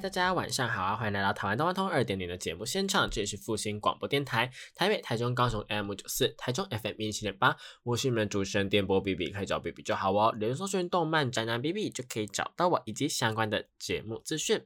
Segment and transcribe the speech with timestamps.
[0.00, 0.96] 大家晚上好啊！
[0.96, 10.34] 欢迎来到台湾动漫通二点零的节目现场，这里是复兴广播电台，台北、台中、高雄 M 九四，台中 FM 一七点八，我是你们主持人电波 B B，可以找 B B 就好哦。
[10.38, 14.64] 连搜寻动漫宅男 B B 就可以找到我以及相关的节目资讯。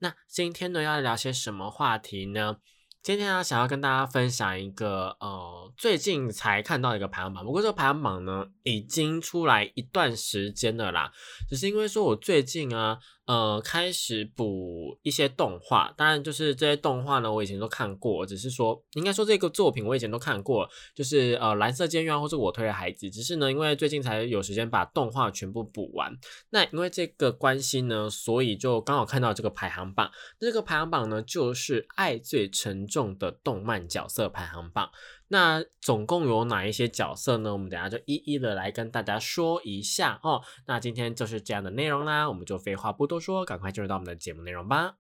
[0.00, 2.56] 那今天呢，要聊些什么话题呢？
[3.04, 7.44] 今天啊，想要跟大家分享一个呃，最近才看到一个排行榜。
[7.44, 11.12] 不过这个排行榜呢，已经出来一段时间了啦。
[11.48, 15.92] 只是因为说我最近啊，呃，开始补一些动画。
[15.96, 18.26] 当然，就是这些动画呢，我以前都看过。
[18.26, 23.10] 只是说，应该说这个作品我以前都看过，就是呃，蓝色监狱啊，或者我推的孩子。
[23.10, 26.12] 只是呢，因为最近才有时间把动画全部补完。
[26.50, 30.10] 那因为这个关系呢，所以就刚好看到这个排行榜。
[30.38, 32.82] 这个排行榜呢，就是爱最沉。
[32.92, 34.90] 重的动漫角色排行榜，
[35.32, 37.54] 那总共有哪一些角色呢？
[37.54, 40.42] 我们等下就一一的来跟大家说一下哦。
[40.66, 44.94] 那今天就是这样的内容啦，我们就废话不多说，赶快进入到我们的节目内容吧。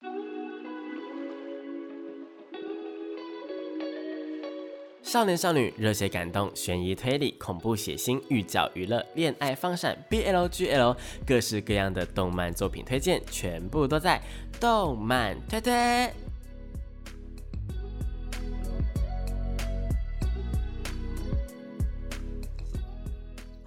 [5.01, 14.21] 少年少女、热血感动、悬疑推理、恐怖血腥、寓教娱乐、恋爱放闪、BLGL，各式各样的动漫作品推荐，全部都在
[14.59, 16.28] 动漫推推。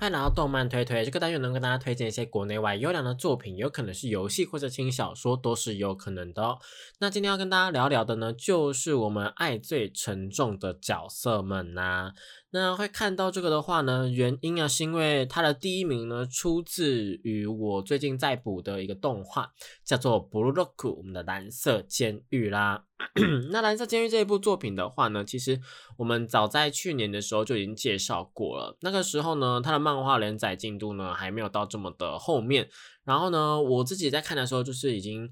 [0.03, 6.59] 欢迎来到动漫推推这个单元，能跟大家推荐一些国内外优良的作品，有可能是游戏或者轻小说，都是有可能的哦。
[6.99, 12.15] 那今天要跟大家聊聊的呢，就是我们爱最沉重的角色们呐。
[12.55, 19.51] 那会看到这个的话呢，原因啊是因为它的第一名呢出自于我最近在补的一个动画，
[19.83, 22.85] 叫做《Blue Lock》，我们的蓝色监狱啦。
[23.51, 25.59] 那蓝色监狱这一部作品的话呢，其实
[25.97, 28.77] 我们早在去年的时候就已经介绍过了。
[28.83, 32.69] 那个时候呢，它的漫画连载进度呢还没有到这么的后面。
[33.05, 35.27] 然后呢，我自己在看的时候，就是已经，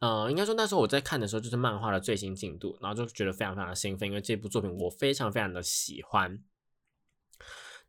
[0.00, 6.36] 呃，应该说那时候我在看的时候就是漫画的最新进度，然后就觉得非常非常的兴奋，因为这部作品我非常非常的喜欢。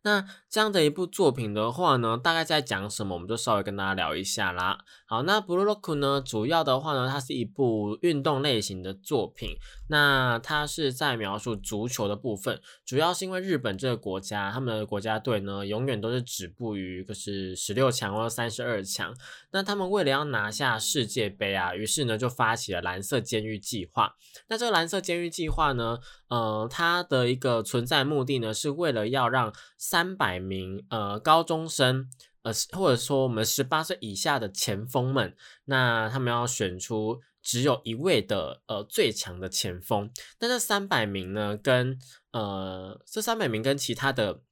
[0.06, 4.78] 那这样的一部作品的话呢，大概在讲什么，我们就稍微跟大家聊一下啦。
[5.04, 9.56] 好，那《Blue Lock》呢，主要的话呢，它是一部运动类型的作品。
[9.88, 19.14] 那它是在描述足球的部分，主要是因为日本这个国家，他们的国家队呢，永远都是止步于就是十六强或者三十二强。
[19.50, 24.14] 那他们为了要拿下世界杯啊，于是呢就发起了蓝色监狱计划。
[24.48, 25.98] 那这个蓝色监狱计划呢，
[26.28, 32.08] 呃，它的一个存在目的呢，是为了要让三百名呃高中生，
[32.42, 35.34] 呃或者说我们十八岁以下的前锋们，
[35.66, 40.10] 那他们要选出只有一位的呃最强的前锋。
[40.40, 41.96] 那这三百名呢，跟
[42.32, 44.42] 呃这三百名跟其他的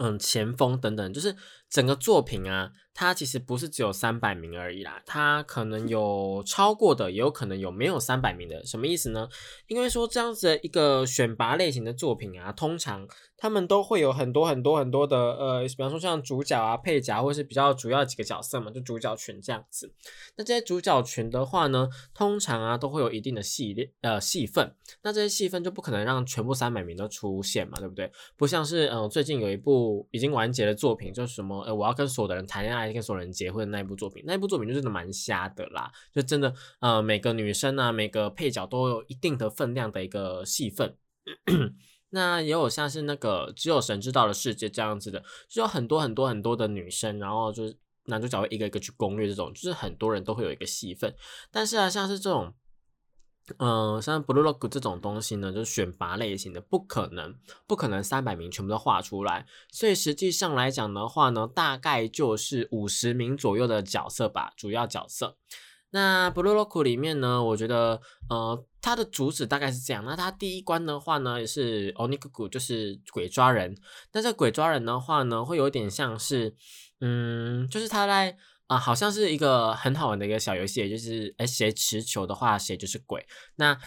[0.00, 1.36] 嗯前锋等等，就是
[1.70, 2.72] 整个作品啊。
[2.94, 9.28] 它其实不是只有三百名而已啦，它可能有超过的，也有可能有没有三百名的，什么意思呢？
[9.66, 13.06] 因为说这样子的一个选拔类型的作品啊，通常
[13.36, 19.92] 他们都会有很多很多很多的，呃，比方说像主角啊、配角，或是比较主要几个角色嘛，就主角群这样子。
[20.36, 24.72] 那这些主角群的话呢，通常啊都会有一定的系列呃戏份，
[25.02, 28.12] 那这些戏份就不可能让全部三百名都出现嘛，对不对？
[28.36, 32.83] 不像是嗯最近有一部已经完结的作品，就是什么呃我要跟所有的人谈恋爱。
[32.92, 40.96] 跟所有人结婚的那一部作品，那一部作品就真的蛮瞎的啦，就真的呃每个女生啊，每个配角都有一定的分量的一个戏份。
[42.10, 51.14] 那也有像是那个只有神知道的世界这样子的，就有很多很多很多的女生，然后就是男主角会一个一个去攻略这种，就是很多人都会有一个戏份。
[51.50, 52.54] 但是啊，像是这种。
[53.58, 57.34] 嗯，像 Blue Lock 这种东西呢，就是选拔类型的，不可能，
[57.66, 59.44] 不可能三百名全部都画出来。
[59.70, 65.36] 所以实际上来讲的话呢，大概就是五十名左右的角色吧，主要角色。
[65.90, 68.00] 那 Blue Lock 里面呢，我觉得，
[68.30, 70.02] 呃，它的主旨大概是这样。
[70.06, 73.76] 那它第一关的话呢，也是 Onikuku，就是鬼抓人。
[74.12, 76.54] 那这鬼抓人的话呢，会有点像是，
[77.00, 78.38] 嗯，就是他在。
[78.66, 83.26] 啊，好像是一个很好玩的一个小游戏，就是哎，谁持球的话，谁就是鬼。
[83.56, 83.78] 那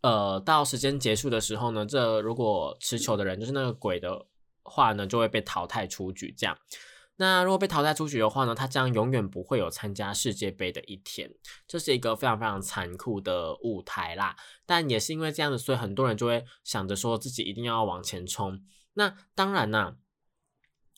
[0.00, 4.26] 呃，到时间结束的时候呢，这如果持球的人就是那个鬼的
[4.62, 6.34] 话呢，就会被淘汰出局。
[6.36, 6.56] 这样，
[7.16, 11.30] 那如果被淘汰出局的话呢，他将永远不会有参加世界杯的一天。
[11.68, 14.34] 这是一个非常非常残酷的舞台啦。
[14.64, 18.58] 但也是因为这样子，所以很多人就会想着说自己一定要往前冲。
[18.94, 19.96] 那当然啦。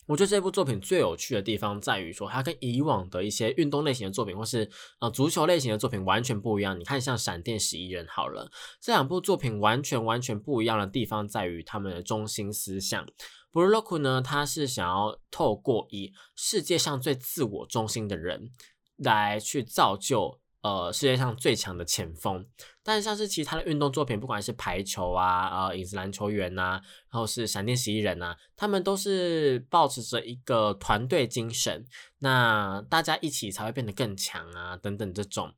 [0.06, 4.70] 我觉得这部作品最有趣的地方在于说，它跟以往的一些运动类型的作品或是
[5.00, 6.78] 呃足球类型的作品完全不一样。
[6.78, 13.06] 你看，像《闪电十一人》好了，这两部作品完全完全不一样的地方在于他们的中心思想。
[13.50, 18.50] 布鲁洛库呢，他是想要透过以世界上最自我中心的人
[18.96, 20.40] 来去造就。
[20.64, 22.42] 呃，世界上最强的前锋，
[22.82, 26.80] 但像是其他的运动作品，不管是排球啊，呃，影子篮球员呐，
[27.10, 31.84] 然后是闪电十一人呐，他们都是保持着一个团队精神，
[32.20, 35.52] 那大家一起才会变得更强啊，等等这种。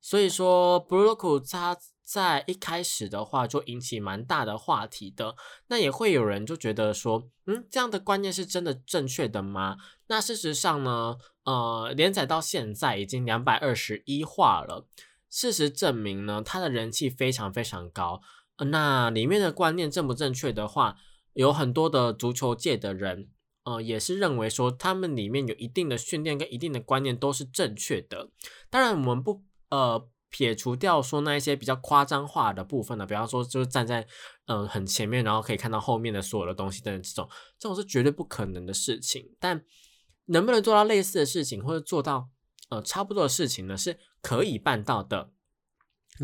[0.00, 1.76] 所以说，布鲁克他
[2.10, 5.36] 在一开始的话就引起蛮大的话题的，
[5.68, 9.76] 那也会有人就觉得说，嗯，这样的观念是真的正确的吗？
[10.08, 11.16] 那事实上呢？
[11.44, 14.88] 呃，连载到现在已经两百二十一话了。
[15.28, 18.20] 事实证明呢，它的人气非常非常高。
[18.70, 20.96] 那里面的观念正不正确的话，
[21.34, 23.28] 有很多的足球界的人，
[23.62, 28.30] 呃，也是认为说他们里面有一定的训练跟一定的观念都是正确的。
[28.68, 34.06] 当然，我们不呃撇除掉说那一些比较夸张化的部分呢，比方说就是站在
[34.46, 37.28] 嗯很前面，然后可以看到后面的所有的东西等等这种，
[37.58, 39.36] 这种是绝对不可能的事情。
[39.38, 39.62] 但
[40.26, 42.30] 能不能做到类似的事情，或者做到
[42.70, 43.76] 呃差不多的事情呢？
[43.76, 45.32] 是可以办到的。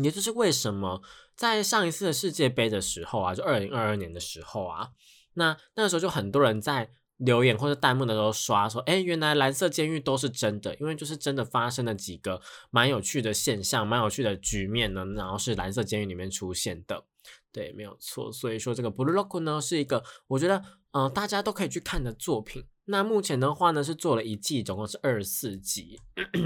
[0.01, 1.01] 也就是为什么
[1.35, 4.89] 在上一次的世界杯的时候啊，就二零二二年的时候啊，
[5.33, 17.05] 那那个时候就很多人在留言或者弹幕的时候刷说，哎，原来蓝色监狱都是真的，因为就是真的发生了几个蛮有趣的现象，蛮有趣的局面呢，然后是蓝色监狱里面出现的。
[17.51, 18.31] 对，没有错。
[18.31, 22.65] 所以说这个 Blue Lock 呢，是一个我觉得嗯大家都可以去看的作品。
[22.85, 25.99] 那目前的话呢，是做了一季，总共是二十四集。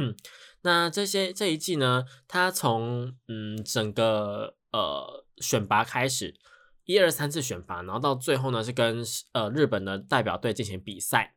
[0.64, 6.34] 那这些这一季呢，它从嗯整个呃选拔开始，
[6.92, 9.04] 一二三次选拔，然后到最后呢是跟
[9.34, 11.36] 呃日本的代表队进行比赛。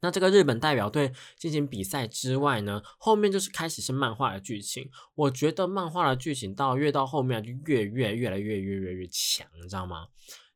[0.00, 4.90] 那这个日本代表队进行比赛之外呢，后面就是开始是漫画的剧情。
[5.14, 10.08] 我觉得漫画的剧情到越到后面就越越越来越越越越强，你知道吗？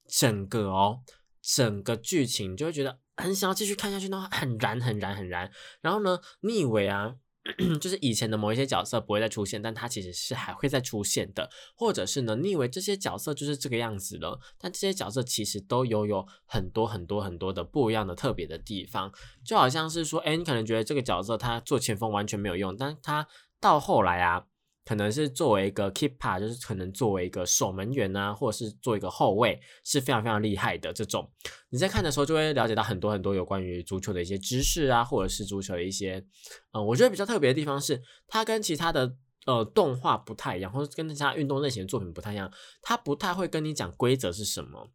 [0.08, 1.02] 整个哦，
[1.40, 2.99] 整个剧情就会觉得。
[3.19, 5.50] 很想要继续看下去呢，很燃很燃很燃。
[5.81, 7.14] 然后呢，你以为啊，
[7.81, 11.48] 就是以前的某一些角色不会再出现，但它其实是还会再出现的。
[11.76, 19.12] 或者是呢，你以为这些角色就是这个样子了，但这些角色其实都有有很多很多很多的不一样的特别的地方。
[19.44, 23.26] 就好像是说，哎，你可能觉得这个角色他做前锋完全没有用，但他
[23.60, 24.44] 到后来啊。
[24.86, 31.28] 可能是作为一个 keeper，就是可能作为一个守门员啊，或者是做一个后卫，是非常非常厉害的这种。
[31.70, 36.24] 你在看的时候就会了解到很多很多有关于足球的一些知识啊，或者是足球的一些，
[36.72, 39.16] 嗯，我觉得比较特别的地方是，它跟其他的
[39.46, 42.50] 呃动画不太一样，或者跟其他运动类型的作品不太一样，
[42.80, 44.92] 它不太会跟你讲规则是什么，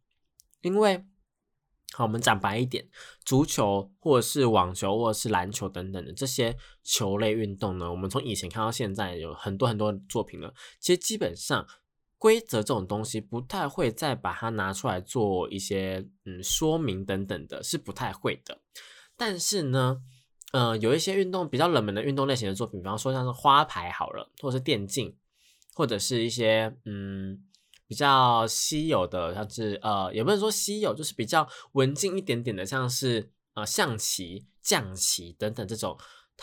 [0.62, 1.04] 因为。
[1.94, 2.88] 好，我们讲白一点，
[3.24, 10.54] 足球或者是网球或者是篮球等等的这些球类运动呢，我们从以前看到现在有很多很多作品了。
[10.80, 11.66] 其实基本上
[12.16, 18.60] 规则这种东西不太会再把它拿出来做一些嗯说明等等的，是不太会的。
[19.16, 20.00] 但是呢，
[20.52, 25.14] 呃，有一些运动比较冷门的运动类型的作品，比方说像是花牌好了，或者是电竞，
[25.74, 27.44] 或者是一些嗯。
[27.92, 35.94] 比较稀有的，像是呃，也不能说稀有，就是比较文静一点点的，像是呃象棋、将棋等等这种，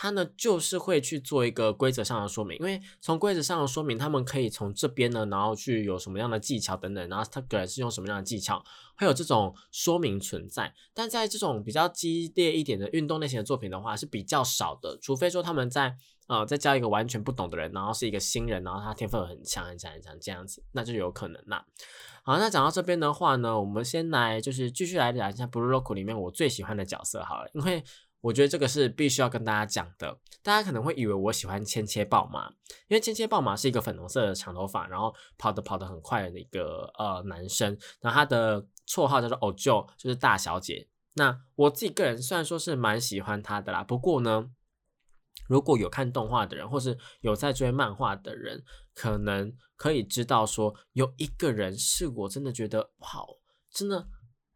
[0.02, 8.64] 他呢就是会去做一个规则上的说明，因为从规则上的说明，他们可以从这边呢，然后去有什么样的技巧等等，然后他个人是用什么样的技巧，
[8.96, 10.72] 会有这种说明存在。
[10.94, 15.96] 但在这种比较激烈一点的运动类型的作品的话，是比较少的，除非说他们在。
[16.30, 21.66] 呃，再教一个完全不懂的人，然后是一个新人，然后他天分很强很强很强这样子，那就有可能啦。
[22.22, 27.82] 好，那讲到这边的话呢，我们先来就是继续来讲一下《Blue Lock》里面我最喜欢的角色好了，因为
[28.20, 30.18] 我觉得这个是必须要跟大家讲的。
[30.42, 32.48] 大家可能会以为我喜欢千切豹马，
[32.88, 40.88] 因为千切豹马是一个粉红色的长头发，然后跑得跑得很快的一个呃男生，然后他的绰号叫做 Ojo，就是大小姐。
[41.14, 44.50] 那我自己个人虽然说是蛮喜欢他的啦，不过呢。
[45.48, 48.62] 如果有看动画的人，或是有在追漫画的人，
[48.94, 53.08] 可能可以知道说，有一个人是我真的觉得哇，
[53.72, 54.06] 真的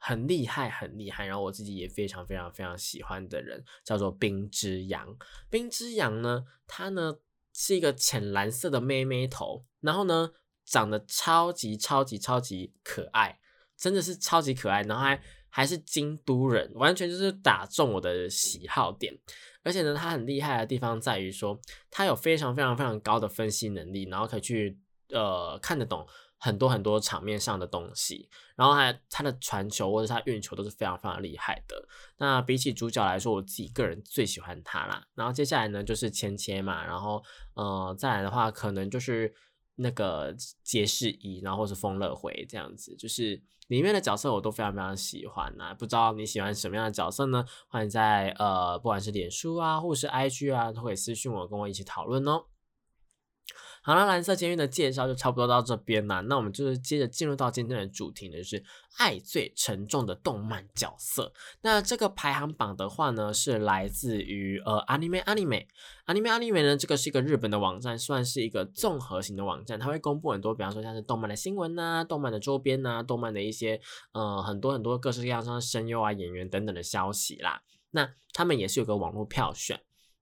[0.07, 1.25] 很厉害，很厉害。
[1.25, 5.17] 然后我自己也非常非常非常喜欢的人，叫做冰之阳。
[5.49, 7.17] 冰之阳呢，他呢
[7.55, 10.33] 是一个浅蓝色的妹妹头，然后呢
[10.67, 13.39] 长得超级超级超级可爱，
[13.79, 19.19] 真的是超级可爱，然后还还是京都人，完全就是打中我的喜好点。
[19.63, 21.59] 而且呢，他很厉害的地方在于说，
[21.91, 26.07] 他有非常非常非常高的分析能力，然后可以去呃看得懂
[26.45, 31.89] 很多很多场面上的东西，然后还他的传球或者他运球都是非常非常厉害的。
[32.19, 35.07] 那比起主角来说，我自己个人最喜欢他啦。
[35.15, 37.25] 然后接下来呢就是芊芊嘛，然后
[37.55, 39.35] 呃再来的话可能就是
[39.77, 45.73] 那个杰士伊，然后是丰乐回这样子，就是里面的角色我都非常非常喜欢呐。
[45.73, 47.43] 不知道你喜欢什么样的角色呢？
[47.69, 52.45] 欢迎在呃不管是脸书啊或者是 IG 啊，都可以私信我，跟我一起讨论哦。
[53.87, 56.21] 好了，蓝色监狱的介绍就差不多到这边啦。
[56.23, 58.65] 那我们就是接着进入到今天的主题呢，就是
[58.97, 61.31] 爱最沉重的动漫角色。
[61.61, 65.67] 那这个排行榜的话呢，是来自于呃 anime anime
[66.07, 73.79] anime anime 呢，这个是一个日本的网站，算是一个综合型的网站，它会公布很多，比方说像是动漫的新闻呐、动漫的周边呐、动漫的一些
[74.13, 77.61] 呃很多很多各式各样像声优啊、演员等等的消息啦。
[77.91, 79.79] 那他们也是有个网络票选。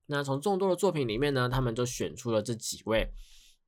[0.07, 3.12] 那从众多的作品里面呢，他们就选出了这几位。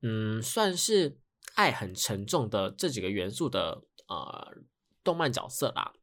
[0.07, 1.17] 嗯，算是
[1.55, 4.53] 爱很沉重的这几个元素的呃
[5.03, 5.93] 动漫角色啦。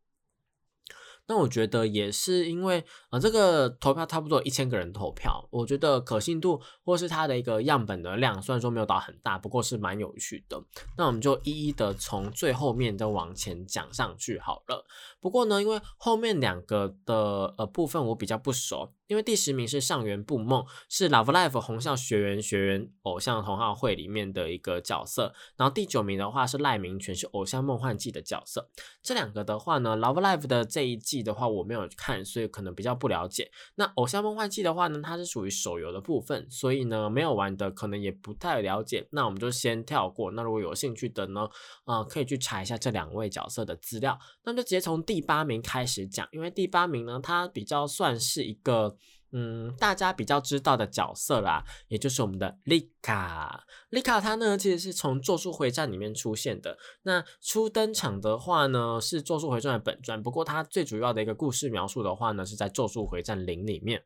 [1.28, 10.60] 那我觉得也是因为呃这个投票差不多一千个人投票，我觉得可信度或是它的一个样本的量，虽然说没有到很大，不过是蛮有趣的。
[10.98, 14.84] 那我们就一一的从最后面的往前讲上去好了。
[15.20, 18.92] 不过呢，因为后面两个的呃部分我比较不熟。
[19.08, 25.34] 因为第十名是上元布梦，是 Love Live 红校学员学员偶像同好会里面的一个角色。
[25.56, 28.70] 然后第九名的话是赖明全，是偶像梦幻季的角色。
[29.02, 33.50] 这两个的话呢，Love Live 的这一季的话我没有看，所以可能比较不了解。
[33.74, 39.06] 那偶像梦幻季的话呢，它是属于手游的部分，所以呢没有玩的可能也不太了解。
[39.10, 40.30] 那我们就先跳过。
[40.30, 41.46] 那如果有兴趣的呢，
[41.84, 44.18] 呃，可以去查一下这两位角色的资料。
[44.44, 48.96] 那就直接从第八名开始讲，因为第八名呢，它比较算是一个。
[49.34, 53.64] 嗯，大家比较知道的角色啦，也就是我们的丽卡。
[53.88, 56.76] 丽卡她呢，其实是从《咒术回战》里面出现的。
[57.04, 64.04] 那初登场的话呢，是《咒术回战》的本传，不过它最主要的一个故事描述的话呢，是在《咒术回战零》里面。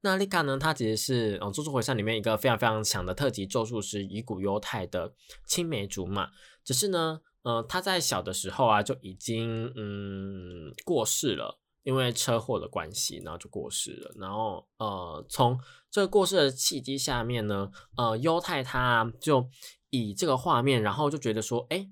[0.00, 5.14] 那丽卡呢，她其实是嗯《咒术回战》里面一个非常非常强的特级咒术师，乙骨忧太的
[5.46, 6.30] 青梅竹马。
[6.64, 11.60] 只是呢，呃，她在小的时候啊，就已经嗯过世了。
[11.88, 14.12] 因为车祸的关系，然后就过世了。
[14.16, 15.58] 然后，呃，从
[15.90, 19.48] 这个过世的契机下面呢，呃，优太他就
[19.88, 21.88] 以这个画面，然后就觉得说，哎，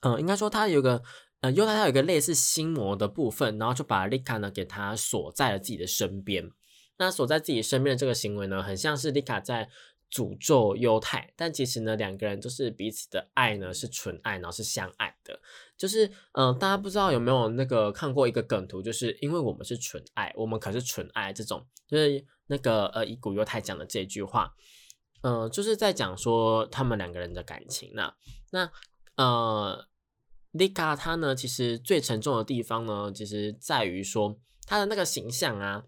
[0.00, 1.00] 嗯，应该说他有个，
[1.40, 6.50] 呃，优太他有一个类似心魔的部分，然后就把丽卡呢给他锁在了自己的身边。
[6.96, 9.70] 那锁在自己身边的这个行为呢，很像是丽卡在。
[10.10, 15.38] 诅咒犹太，但其实呢，两个人都是彼此的爱呢，是纯爱，然后是相爱的。
[15.76, 24.54] 就是，嗯，大家不知道有没有那个看过一个梗图，就是因为我们是纯爱，我们可是纯爱这种，就是那个呃，以古犹太讲的这句话，
[25.20, 28.14] 嗯，就是在讲说他们两个人的感情呢。
[28.50, 28.70] 那
[29.16, 29.88] 呃，
[30.52, 35.84] 丽卡她呢，其实最沉重的地方呢，其实在于说她的那个形象啊，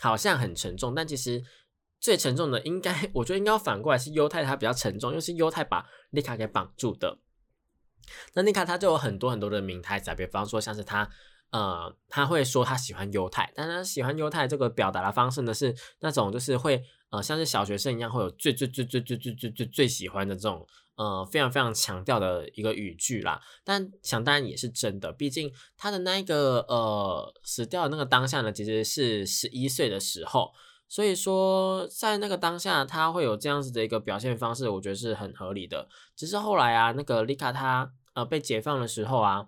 [0.00, 1.44] 好像很沉重，但其实。
[2.00, 7.18] 最沉重的应该，我觉得应该要反过来是犹太，他比较沉重，又是犹太把丽卡给绑住的。
[8.32, 11.08] 那丽卡他就有很多很多的名台词，比方说像是他，
[11.50, 20.66] 呃，他会说他喜欢犹太，但他喜欢犹太这个表达的方式呢，是那种就是会，呃，像是小学生一样，会有最最最最最最最最最喜欢的这种，
[20.96, 23.40] 呃，非常非常强调的一个语句啦。
[23.62, 30.50] 但想当然也是真的，毕竟他的那一个，呃，死掉的那个当下呢，其实是十一岁的时候。
[30.90, 35.88] 所以说，在那个当下，他会有这样子的一个表现方式，我觉得是很合理的。
[36.16, 39.46] 只是后来啊，那个丽卡她呃被解放的时候啊，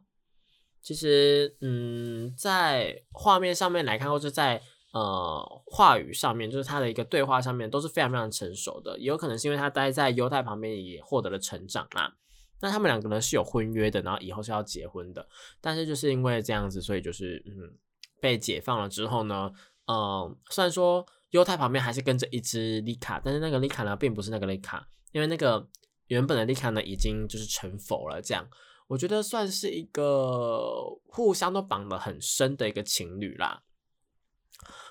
[0.80, 8.96] 其实嗯，在画面上面来看，或者在呃话语上面，就是他的一个对话上面，都是非常非常成熟的。
[9.00, 12.14] 也有可能是因为他待在犹太旁边，也获得了成长啦。
[12.61, 15.28] 那他们两个呢是有婚约的，然后以后是要结婚的。
[15.61, 17.76] 但是就是因为这样子，所以就是嗯
[18.20, 19.50] 被解放了之后呢，
[19.88, 21.04] 嗯，虽然说。
[21.32, 25.66] 犹太旁边还是跟着一只丽卡，但是那个丽卡呢，并不是那个丽卡，因为那个
[26.08, 28.20] 原本的丽卡呢，已经就是成佛了。
[28.20, 28.46] 这样，
[28.86, 33.62] 我觉得算是一个互相都绑得很深的一个情侣啦。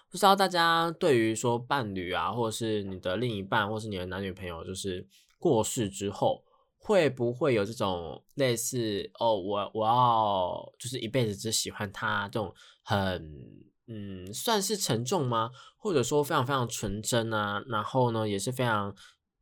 [0.09, 5.07] 不知道大家对于说伴侣啊，或者是你的另一半，或是你的男女朋友，就是
[5.37, 6.43] 过世之后，
[6.79, 13.70] 会不会有这种类似哦，我我要就是一辈子只喜欢他这种很。
[13.87, 15.51] 嗯，算是沉重吗？
[15.77, 17.61] 或者说非常非常纯真啊？
[17.67, 18.95] 然后呢，也是非常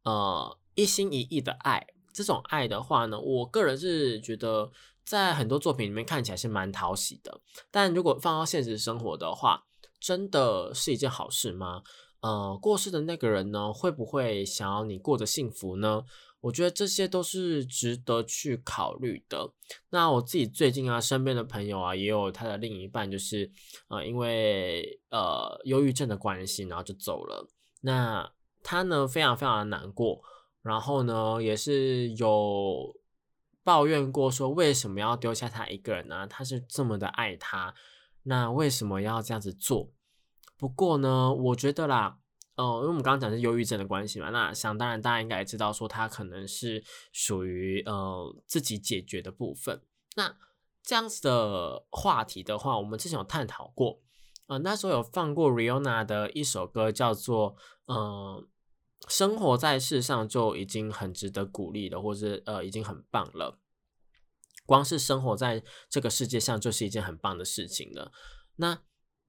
[0.04, 1.86] 呃一心一意的爱。
[2.14, 4.72] 这种爱的话呢，我个人是觉得
[5.06, 7.42] 在很多作品里面看起来是蛮讨喜的。
[7.70, 9.64] 但如果放到现实生活的话，
[10.00, 11.84] 真的是一件好事吗？
[12.22, 16.04] 呃，过世的那个人呢，会不会想要你过得幸福呢？
[16.42, 19.52] 我觉得这些都是值得去考虑的。
[19.90, 23.52] 那我自己最近啊，身边的朋友啊，也有他的另一半，就是
[23.90, 27.46] 呃，因为呃忧郁症的关系，然后就走了。
[27.82, 28.32] 那
[28.64, 30.22] 他呢，非常非常的难过，
[30.62, 32.96] 然后呢，也是有
[33.64, 36.26] 抱怨过说，为什么要丢下他一个人呢？
[36.26, 37.74] 他是这么的爱他，
[38.24, 39.92] 那为什么要这样子做？
[40.58, 42.19] 不过呢，我觉得啦。
[42.60, 49.82] 哦，因为我们刚刚讲是忧郁症的关系嘛，那想当然大家应该也知道，说他可能是属于呃自己解决的部分。
[50.18, 50.36] 那
[50.84, 54.02] 这样子的话题的话，我们之前有探讨过，
[54.48, 58.46] 呃，那时候有放过 Rihanna 的一首歌，叫做呃
[59.08, 63.58] 生活在世上就已经很值得鼓励的，或是呃已经很棒了。
[64.66, 68.12] 光是生活在这个世界上就是一件很棒的事情了。
[68.58, 68.82] 那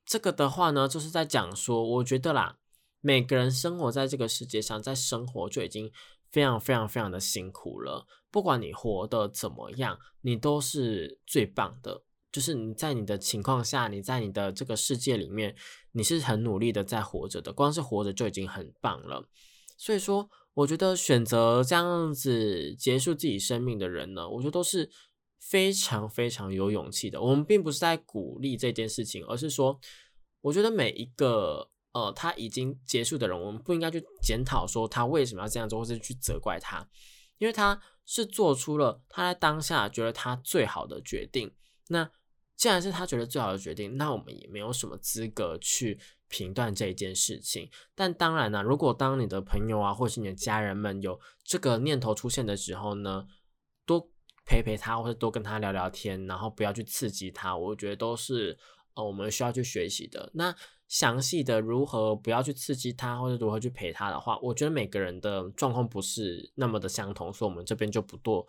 [0.04, 2.56] 这个的话呢，就是在讲说，我觉得啦。
[3.00, 5.90] 每个人生活在这个世界上，在生活就已经
[6.30, 8.07] 非常非常非常的辛苦了。
[8.30, 12.02] 不管你活得怎么样，你都是最棒的。
[12.30, 15.57] 就是你在你的情况下，你在你的这个世界里面，
[15.92, 17.52] 你是很努力的在活着的。
[17.52, 19.26] 光是活着就已经很棒了。
[19.76, 24.88] 所以说，我觉得选择这样子结束自己生命的人呢，我觉得都是
[25.40, 27.21] 非常非常有勇气的。
[27.21, 29.80] 我们并不是在鼓励这件事情，而是说，
[30.42, 31.71] 我觉得每一个。
[31.92, 36.88] 呃，他已经结束的人，我们不应该去检讨说他为什么要这样做，或是去责怪他，
[37.38, 41.52] 因为他是做出了他在当下觉得他最好的决定。
[41.88, 42.09] 那
[42.56, 47.68] 既然是他觉得最好的决定，那我们也没有什么资格去评断这一件事情。
[47.97, 53.26] 但当然呢，如果当你的朋友啊，或是你的家人们有这个念头出现的时候呢，
[53.85, 54.09] 多
[54.47, 58.56] 陪陪他，或者多跟他聊聊天，然后不要去刺激他，我觉得都是
[58.94, 60.30] 呃我们需要去学习的。
[60.35, 60.54] 那。
[60.90, 68.44] 详细的如何不要去刺激他，或者如何去陪他的话，我觉得每个人的状况不是那么的相同，所以我们这边就不多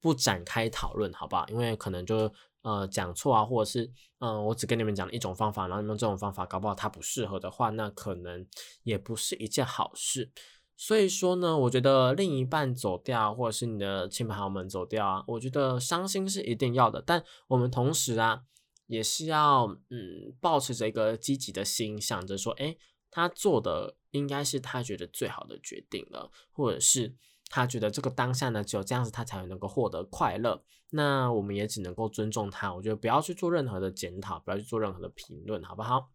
[0.00, 1.46] 不展开讨论，好不好？
[1.48, 2.32] 因为可能就
[2.62, 8.46] 呃讲错啊，或者是嗯我只跟你们讲了一种方法，然后你们这种方法搞不好它不适合的话，那可能
[8.84, 10.30] 也不是一件好事。
[10.74, 18.44] 所以说呢，我觉得另一半走掉，或者是你的亲朋好友们走掉啊，我觉得伤心是一定要的，但我们同时啊。
[18.92, 22.76] 也是要嗯，保持着一个积极的心，想着说，哎，
[23.10, 27.14] 他做的应该是他觉得最好的决定了，或者是
[27.48, 30.62] 他觉得这个当下呢，只有这样子他才能够获得快乐。
[30.90, 36.10] 那我们也只能够尊重他，我觉得不要去做任何的检讨，不要去做任何的评论，好不好？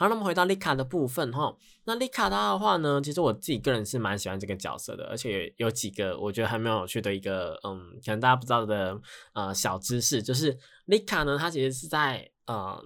[0.00, 8.96] 好，那么回到丽卡的部分哈，那丽卡她的话呢，其实我自己个人是蛮喜欢这个角色的，而且有几个我觉得还蛮有趣的一个，嗯，可能大家不知道的
[9.32, 12.80] 呃小知识，就是丽卡呢，她其实是在呃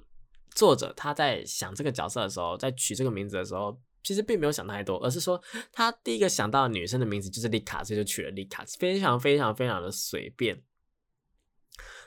[0.54, 5.38] 作者他在想这个角色的时候，在取这个名字的时候，其实并没有想太多，而是说
[5.70, 10.62] 他第一个想到女生的名字就是丽卡，所以就取了丽卡，非常非常非常的随便。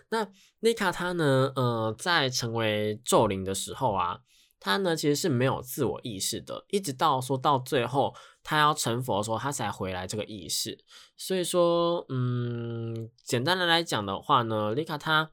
[0.09, 0.27] 那
[0.61, 4.21] 丽卡她呢，呃，在成为咒灵的时候啊。
[4.65, 10.84] 他呢，其实是没有自我意识的，一直到说到最后，他要成佛的时候，他才回来这个意识。
[11.15, 15.30] 所以说，嗯，简单的来讲的话呢，丽卡她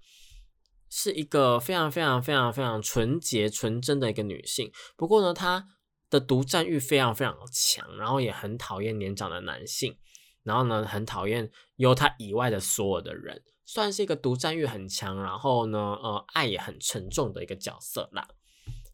[0.91, 4.71] 是一个非常非常非常非常纯洁纯真的一个女性。
[4.99, 5.67] 不过呢，她
[6.11, 9.97] 的独占欲非常非常强，然后也很讨厌年长的男性，
[10.43, 18.29] 然后呢，很讨厌有她以外的所有的人，算是一个独占欲很强，然后呢，呃，爱也很沉重的一个角色啦。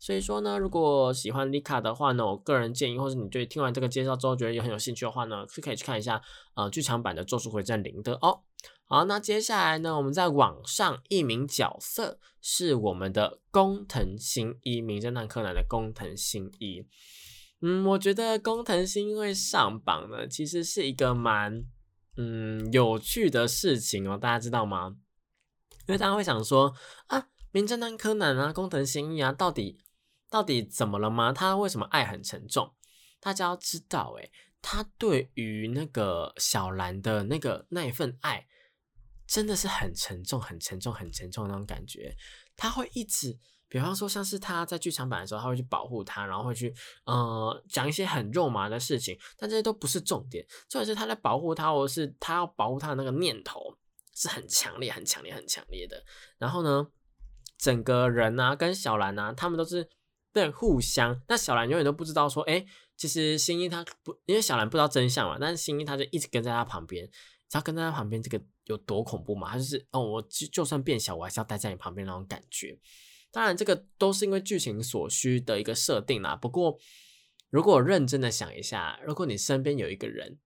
[0.00, 6.22] 所以说呢，如果喜欢丽卡的话呢，我个人建议，或者你对听完这个介绍之后觉得也很有兴趣的话呢，是可以去看一下
[6.54, 8.40] 呃剧场版的《咒术回战》零的哦。
[8.86, 16.86] 好，那接下来呢，我们在网上一名角色是我们的工藤新一，名侦探柯南的工藤新一。
[17.60, 21.64] 嗯，我觉得工藤新一会上榜呢，其实是一个蛮
[22.16, 24.96] 嗯有趣的事情哦，大家知道吗？
[25.88, 26.72] 因为大家会想说
[27.08, 29.80] 啊，名侦探柯南啊，工藤新一啊，到底。
[30.30, 31.32] 到底怎么了吗？
[31.32, 32.74] 他为什么爱很沉重？
[33.20, 34.30] 大家要知道，诶，
[34.62, 38.46] 他对于那个小兰的那个那一份爱，
[39.26, 42.14] 真的是很沉重、很沉重、很沉重那种感觉。
[42.56, 43.36] 他会一直，
[43.68, 46.72] 比方说，像是他在剧场版的时候，他会去保护他，然后会去
[47.06, 50.46] 呃讲一些很肉麻的事情，但这些都不是重点。
[50.68, 53.60] 重点是他在保护他，或是他要保护他的那个念头
[54.14, 56.04] 是很强烈、很强烈、很强烈的。
[56.38, 56.86] 然后呢，
[57.56, 59.88] 整个人啊，跟小兰啊，他们都是。
[60.32, 61.20] 对，互相。
[61.28, 62.64] 那小兰永远都不知道说，哎，
[62.96, 65.36] 其实新一他不，因为小兰不知道真相嘛。
[65.40, 67.08] 但是新一他就一直跟在他旁边，
[67.48, 69.50] 只要跟在他旁边，这个有多恐怖嘛？
[69.50, 72.78] 他就是，哦，我就就算变小，我还是要待在你旁边那种感觉。
[73.30, 76.36] 当然，这个都是因为剧情所需的一个设定啦。
[76.36, 76.78] 不过，
[77.50, 80.38] 如果认真的想一下，如果你身边有一个人，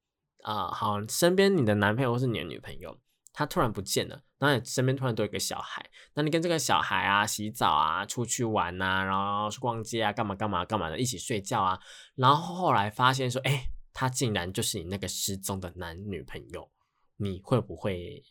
[0.43, 2.99] 啊、好，身边你的男朋友或是你的女朋友，
[3.33, 11.81] 他突然不见了，然后你身边突然多一个小孩，那你跟这个小孩啊洗澡啊、出去玩啊，然后去逛街啊、干嘛干嘛干嘛的，一起睡觉啊，
[12.15, 16.71] 然后后来发现说，哎，他竟然就是你那个失踪的男女朋友，
[17.17, 18.23] 你会不会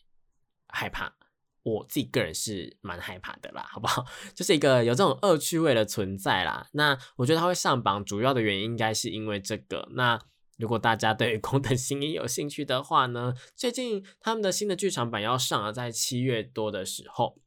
[0.68, 1.14] 害怕？
[1.64, 4.04] 我自己个人是蛮害怕的啦，好不好？
[4.34, 6.68] 就是一个有这种恶趣味的存在啦。
[6.74, 9.88] 那我觉得他会上榜，主要的原因应该是因为这个。
[9.92, 10.20] 那
[10.62, 17.40] 如果大家对于宫藤新一有兴趣的话呢，最近他们的新的剧场版要上了，在七月多的时候，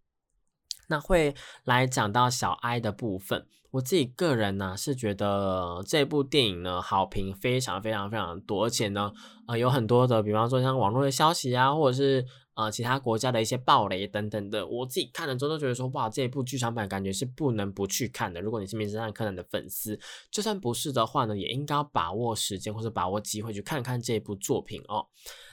[0.88, 3.46] 那会来讲到小哀的部分。
[3.70, 9.12] 我自己个人呢是觉得这部电影呢好评非常非常非常多，而且呢
[9.48, 18.40] 呃有很多的，比方说像网络的消息啊，或者是呃其他国家的一些暴雷等等的，我自己看了之后都觉得说哇，这一部剧场版感觉是不能不去看的。
[18.40, 19.98] 如果你是名侦探柯南的粉丝，
[20.30, 25.06] 就算不是的话呢，也应该把握时间或者把握机会去看看这部作品哦。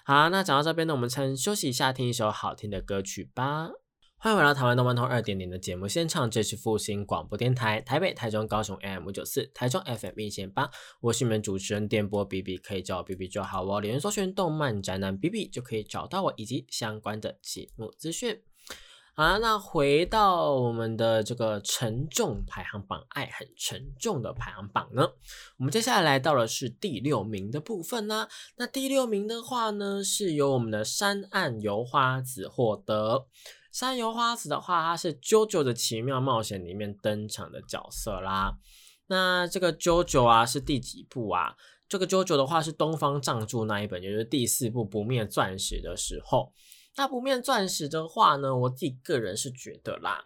[0.06, 3.70] 好，那讲到这边呢，我们先休息一下，听一首好听的歌曲吧。
[4.24, 13.82] 欢迎回到台湾动漫通二点零的节目现场，这是复兴广播电台台北、台中、高雄 AM 五九四，台中 FM 一千八，我是你们主持人电波 B B，可以叫我 B B 就好哦。
[13.82, 18.40] 连搜寻动漫宅男 B B 就可以找到我以及相关的节目资讯。
[19.16, 25.10] 好啦，那回到我们的这个沉重排行榜，爱很沉重的排行榜呢，
[25.58, 28.28] 我们接下来来到的是第六名的部分呢。
[28.58, 33.26] 那第六名的话呢，是由我们的山岸由花子获得。
[33.72, 38.58] 山油花子的话，它是《JoJo 的奇妙冒险》里面登场的角色啦。
[39.08, 41.56] 那这个 JoJo 啊是第几部啊？
[41.88, 46.54] 这个 JoJo 的话是东方藏柱那一本，也就是第四部《不灭钻石》的时候。
[46.98, 50.26] 那《不灭钻石》的话呢，我自己个人是觉得啦，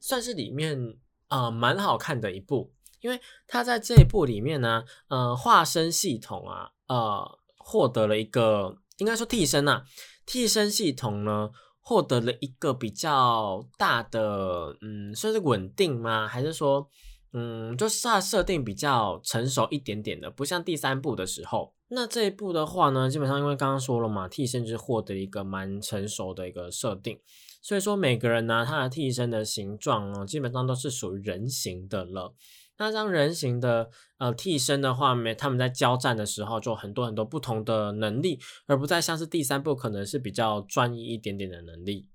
[0.00, 0.96] 算是里面
[1.28, 9.84] 呃蛮好看的一部，因为它在这一部里面呢，呃，化身系统啊，呃，获得了一个应该说替身啊，
[10.24, 11.50] 替身系统呢。
[11.88, 16.26] 获得了一个比较大的，嗯，算是稳定吗？
[16.26, 16.90] 还是说，
[17.32, 21.72] 嗯，就是它设定比较成熟一点点的，不像第三部的时候。
[21.86, 27.20] 那这一部的话呢，基本上因为刚刚说了嘛，替身就是获得一个蛮成熟的一个设定，
[27.62, 32.34] 所以说每个人呢，他的替身的形状呢，基本上都是属于人形的了。
[32.78, 42.08] 那张人形的呃替身的话，没他们在交战的时候就很多很多不同的能力，而不再像是第三部可能是比较专一一点点的能力。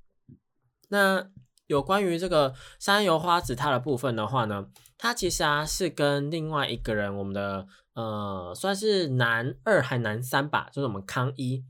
[0.89, 1.30] 那
[1.67, 11.63] 有关于这个山油花子它的部分的话呢，它其实啊是跟另外一个人，我们的呃算是男二还男三吧，就是我们康一，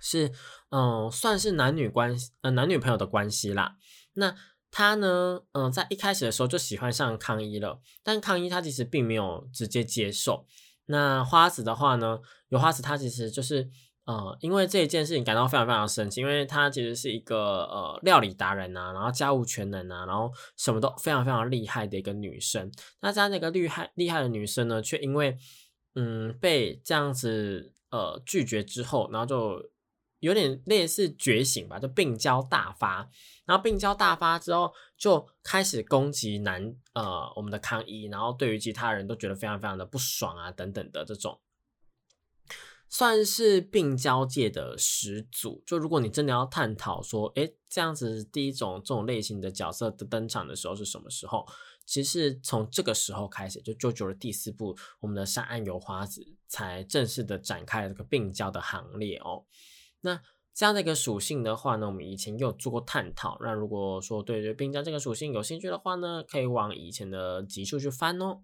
[0.00, 0.32] 是
[0.70, 3.76] 嗯算是男女关系呃男女朋友的关系啦。
[4.14, 4.34] 那
[4.70, 10.46] 他呢，嗯，在一开始的时候就喜欢上康一了，但康一他其实并没有直接接受。
[10.86, 13.68] 那花子的话呢，有花子他其实就是，
[14.04, 22.70] 呃，因为这一件事情感到非常非常生气，因为他其实是一个呃料理达人啊，然后家务全能啊，然后什么都非常非常厉害的一个女生。
[23.00, 25.36] 那这样的一个厉害厉害的女生呢，却因为
[25.94, 29.70] 嗯被这样子呃拒绝之后，然后就
[30.20, 33.10] 有点类似觉醒吧，就病娇大发。
[33.44, 41.40] 然后病娇大发之后，就开始攻击男呃我们的康一，然后对于其他人都觉得非常非常的不爽啊等等的这种，
[42.88, 45.62] 算是病娇界的始祖。
[45.66, 51.44] 就如果你真的要探讨说，诶这样子第一种这种类型的角色的登场的时候是什么时候？
[51.86, 59.44] 其实从这个时候开始，就 JoJo 的第四部，我们的山岸由花子才正式的展开了这个病娇的行列哦。
[60.02, 60.20] 那
[60.52, 63.38] 这样的一个属性的话呢，我们以前有做过探讨。
[63.40, 68.40] 那如果说对对冰将这个属性有兴趣的话呢，可以往以前的集数去翻哦。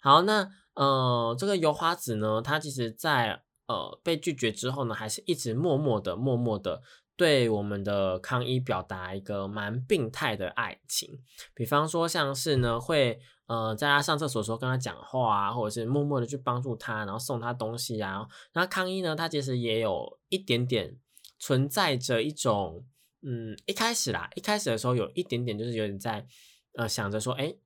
[0.00, 6.80] 好，那呃，这个油花子呢，他其实在呃被拒绝之后呢，还是一直默默的、默默的
[7.16, 11.20] 对我们的康一表达一个蛮病态的爱情。
[11.54, 18.24] 比方说，像是呢，会呃在他上厕所的时候跟他讲话啊，或者是默默的去帮助他，然后送他东西啊。
[18.54, 20.96] 那康一呢，他其实也有一点点。
[21.42, 22.84] 存在着一种，
[23.22, 26.26] 嗯，一开始啦，一开始的时候有一点点，就是有点在，
[26.74, 27.56] 呃，想着说，哎，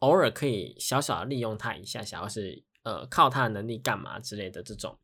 [0.00, 4.98] 偶尔可以小小的利用他一下，想要是，呃，靠他的能力干嘛之类的这种。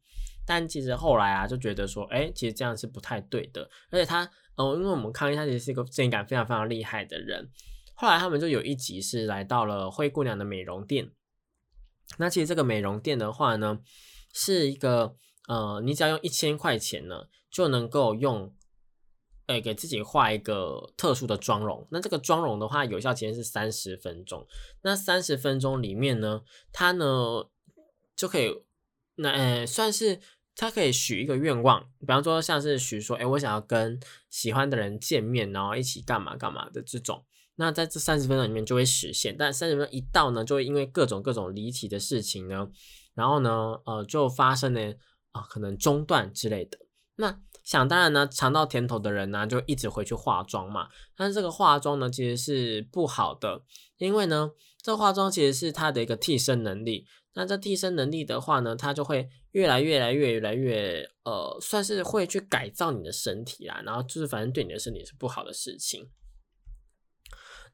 [0.44, 3.70] 但其实后来啊，就觉得说，哎，其实这样是不太对的。
[3.92, 7.48] 而且他，呃，因为我们康一他其实是一个正义感非常非常厉害的人。
[7.98, 11.10] 后来他们就有一集是来到了灰姑娘的美容店。
[12.16, 13.80] 那其实这个美容店的话呢，
[14.32, 15.14] 是一个，
[15.48, 17.26] 呃，你只要用一千块钱呢。
[17.50, 18.54] 就能够用，
[19.46, 21.88] 诶，给自己画一个特殊的妆容。
[21.90, 24.46] 那这个妆容的话，有效期间是三十分钟。
[24.82, 27.48] 那三十分钟里面呢，它呢
[28.14, 28.54] 就可以，
[29.14, 30.20] 那呃算是
[30.54, 37.24] 他可以许一个愿望，比方说像是许说，哎，我想要跟喜欢的人见面，然后一起干嘛干嘛的这种。
[37.60, 42.68] 那在这三十分钟里面就会实现，但三十分钟一到呢，就会因为各种各种离奇的事情呢，
[43.14, 44.94] 然后呢，呃，就发生了
[45.32, 46.78] 啊，可能中断之类的。
[47.16, 50.88] 那想当然呢，尝到甜头的人呢，就一直回去化妆嘛。
[51.16, 53.62] 但是这个化妆呢，其实是不好的，
[53.96, 57.06] 因为呢，这化妆其实是他的一个替身能力。
[57.34, 63.82] 那这替身能力的话呢，它就会越来越来越越来越呃，算是会去改造你的身体啦。
[63.84, 66.08] 然后就是反正对你的身体是不好的事情。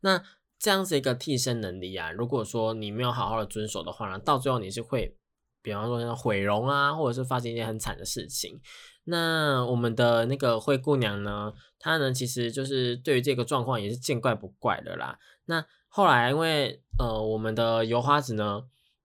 [0.04, 0.22] 那
[0.58, 5.16] 这样子一个替身能力啊，如果说你没有好好的遵守的话呢，到最后你是会，
[5.62, 8.60] 比方说像毁容啊，或者是发生一些很惨的事情。
[9.04, 15.18] 那我们的那个灰姑娘呢，她呢其实就是对于这个状况也是见怪不怪的啦。
[15.46, 18.64] 那后来因为呃我们的油花子呢，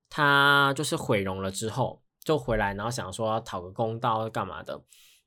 [0.10, 4.82] 她就是毁容了之后就回来，然后想说要讨个公道干嘛的。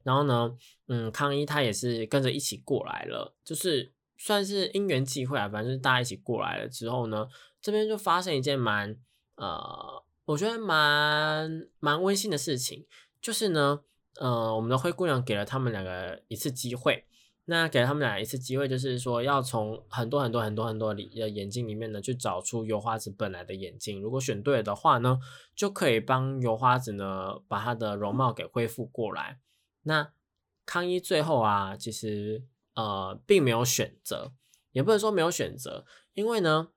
[0.04, 0.54] 然后呢，
[0.88, 3.92] 嗯，康一他也是跟着一起过来了，就是
[4.24, 7.26] 算是因缘际会啊，反正大家一起过来了之后呢，
[7.60, 8.96] 这边就发生一件蛮
[9.34, 12.86] 呃，我觉得蛮蛮温馨的事情，
[13.20, 13.80] 就是呢。
[14.20, 17.06] 呃，我们的灰姑娘给了他们两个一次机会，
[17.46, 24.02] 那给了他们俩一次机会，就是说要从很多很多很多很多里的眼睛里面呢，去找出油花子本来的眼睛。
[24.02, 25.18] 如果选对的话呢，
[25.56, 29.40] 就可以帮油花子呢把她的容貌给恢复过来。
[29.84, 30.12] 那
[30.66, 34.32] 康一最后啊，其实呃并没有选择，
[34.72, 36.68] 也不能说没有选择，因为呢。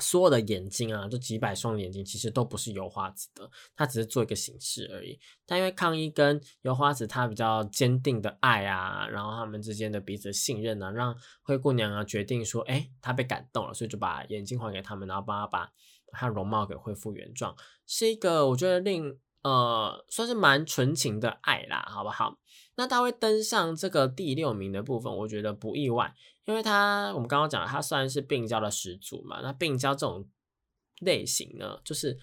[0.00, 5.16] 所有的眼睛啊，就几百双眼睛，其实都不是油花子的，他只是做一个形式而已。
[5.46, 15.70] 但因为抗一跟油花子他比较坚定的爱啊，然后他们之间的彼此信任呢，让灰姑娘啊决定说，哎，她被感动了，所以就把眼睛还给他们，然后帮她把
[16.08, 17.54] 她容貌给恢复原状，
[17.86, 22.40] 是一个我觉得令呃算是蛮纯情的爱啦，好不好？
[22.76, 26.14] 那他会登上这个第六名的部分，我觉得不意外。
[26.44, 29.40] 因为他，我们刚刚讲了，他算是病娇的始祖嘛。
[29.42, 30.28] 那病娇这种
[31.00, 32.18] 类型呢，就是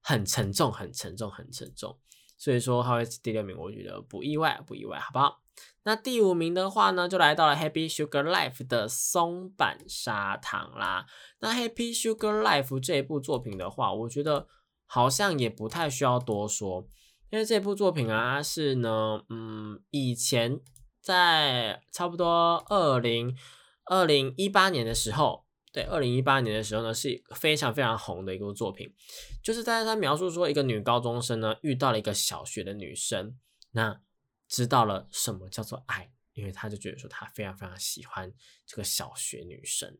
[0.00, 1.98] 很沉重、很沉重、很沉重，
[2.36, 5.40] 所以说他会第六名，我觉得不意外，不意外，好不好？
[5.84, 11.06] 那第五名的话呢，就来到了 Happy Sugar Life 的松板砂糖啦。
[11.40, 14.46] 那 Happy Sugar Life 这一部作品的话，我觉得
[14.86, 16.86] 好像也不太需要多说，
[17.32, 20.60] 因为这部作品啊是呢，嗯，以前
[21.00, 23.36] 在差不多二零。
[23.86, 28.94] 二零一八年的时候，对，二零一八年的时候呢，是非常非常红的一部作品，
[29.42, 33.36] 就是在他描述说一个女高中生呢遇到了一个小学的女生，
[33.72, 34.00] 那
[34.48, 38.32] 知道了什么叫做爱，因为他就觉得说他非常非常喜欢
[38.64, 39.98] 这个小学女生。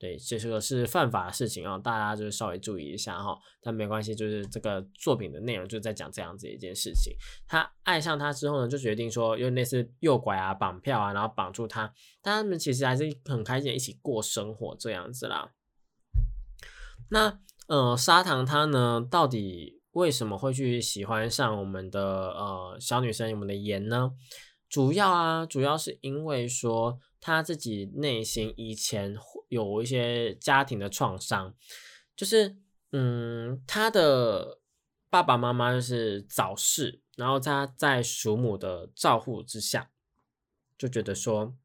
[0.00, 3.36] 对，这是个是犯法的事情啊，大家就是稍微注意一下哈。
[3.60, 7.12] 但没关系，就是这个作品的内容就在讲这样子一件事情。
[7.48, 11.92] 他爱上他之后呢，就决定说用类似诱拐啊、绑票啊，然后绑住他。
[12.22, 15.50] 但他们其实还是很开心一起过生活这样子啦。
[17.10, 24.12] 那呃，砂糖他呢，到底为什么会去喜欢上我们的呃小女生，我们的盐呢？
[24.68, 27.00] 主要啊，主要是因为说。
[27.20, 29.12] 他自己内心以前
[29.48, 31.54] 有一些家庭的创伤，
[32.14, 32.56] 就是
[32.92, 34.60] 嗯，他的
[35.10, 39.90] 爸爸妈妈就是早逝，然后他在叔母的照护之下，
[40.76, 41.56] 就觉得说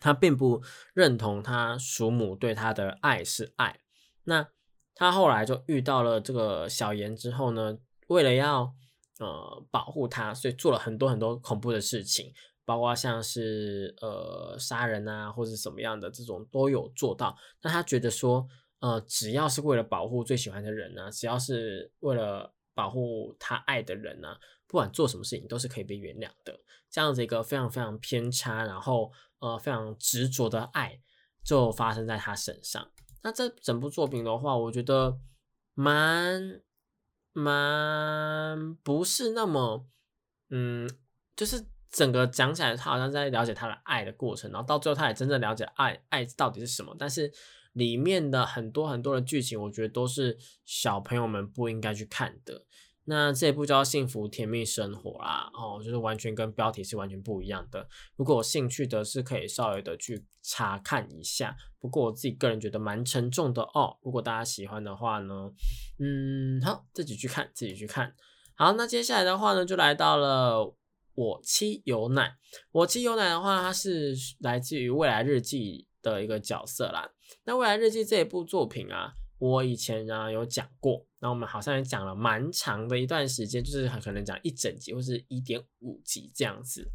[0.00, 0.62] 他并不
[0.94, 3.80] 认同他叔母对他的爱是爱。
[4.24, 4.48] 那
[4.94, 8.74] 他后来就遇到了这个小妍之后呢，为了要
[9.18, 12.32] 呃保护他，所以做了很多很多恐怖的事情。
[12.70, 17.36] 包括像是呃杀人啊，或者什么样的这种都有做到。
[17.62, 18.46] 那他觉得说，
[18.78, 24.36] 呃，只要是为了保护最喜欢的人呢，只要是为了保护他爱的人呢，
[24.68, 26.60] 不管做什么事情都是可以被原谅的。
[26.88, 31.00] 这样子一个非常非常偏差，然后呃非常执着的爱，
[31.42, 32.88] 就发生在他身上。
[33.24, 35.18] 那这整部作品的话，我觉得
[35.74, 36.62] 蛮
[37.32, 39.88] 蛮不是那么，
[40.50, 40.88] 嗯，
[41.34, 41.66] 就是。
[41.90, 46.94] 整个讲起来，他好像在了解他的爱的过程，然后到最后他也真正了解爱，爱到底是什么。
[46.98, 47.32] 但是
[47.72, 52.64] 里面的很多很多的剧情，我觉得都是小朋友们不应该去看的。
[53.04, 57.88] 那这部叫《幸福甜蜜生活》啦，哦，就是完全跟标题是完全不一样的。
[58.14, 61.56] 如果有兴趣的，是可以稍微的去查看一下。
[61.80, 63.96] 不过我自己个人觉得蛮沉重的哦。
[64.02, 65.50] 如果大家喜欢的话呢，
[65.98, 68.14] 嗯，好，自己去看，自己去看。
[68.54, 70.76] 好，那接下来的话呢，就来到了。
[71.14, 72.36] 我妻有奶，
[72.72, 77.10] 我妻有奶的话，它是来自于《未来日记》的一个角色啦。
[77.44, 86.90] 那《未来日记》这一部作品啊，我以前啊有讲过，那我们好像也讲了蛮长的一段时间，就是很可能讲一整集或是一点五集这样子。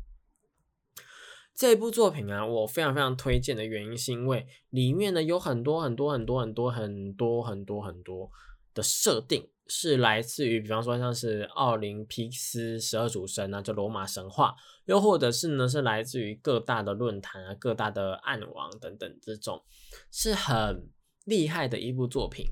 [1.54, 8.30] 这部作品啊，我非常非常推荐的原因，是因为里面呢有很多很多很多很多很多很多很多
[8.74, 19.64] 的设定，是来自于，比方说像是奥林匹斯十二主神啊，就罗马神话，又或者是呢是来自于各大的论坛啊、各大的暗网等等这种，
[20.12, 20.90] 是很
[21.26, 22.46] 厉害的一部作品。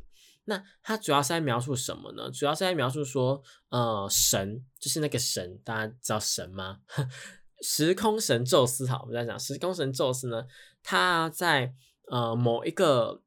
[0.45, 2.30] 那它主要是在描述什么呢？
[2.30, 6.80] 主要是在描述说，呃，神就是那个神，大家知道神吗？
[7.62, 10.43] 时空神宙斯，好，我们在讲时空神宙斯呢，
[10.82, 11.73] 他在
[12.10, 13.21] 呃某一个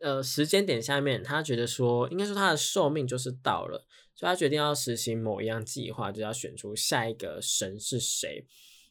[0.00, 8.46] 呃时间点下面，他觉得说，应该说他的寿命就是到了，所以他决定要实行某一样计划，就要选出下一个神是谁。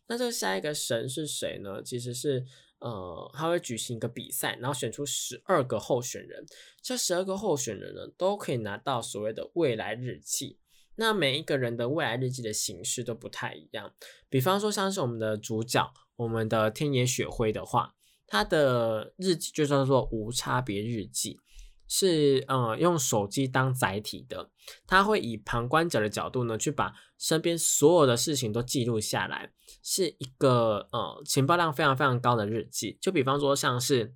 [0.08, 1.82] 那这个下一个神是谁呢？
[1.84, 2.46] 其实是
[2.80, 6.46] 呃，他会举行一个比赛，然后选出十二个候选人，
[6.82, 10.60] 这十二个候选人呢，都可以拿到所谓的未来日记。
[10.96, 13.94] 那每一个人的未来日记的形式都不太一样，
[14.30, 17.94] 比方说像是我们的主角，我们的天野雪辉的话，
[18.28, 21.40] 他的日记就叫做无差别日记，
[21.88, 24.52] 是呃用手机当载体的，
[24.86, 32.98] 他会以旁观者的角度呢，去把身边所有的事情都记录下来，是一个呃情报量非常非常高的日记。
[33.02, 34.14] 就比方说像是，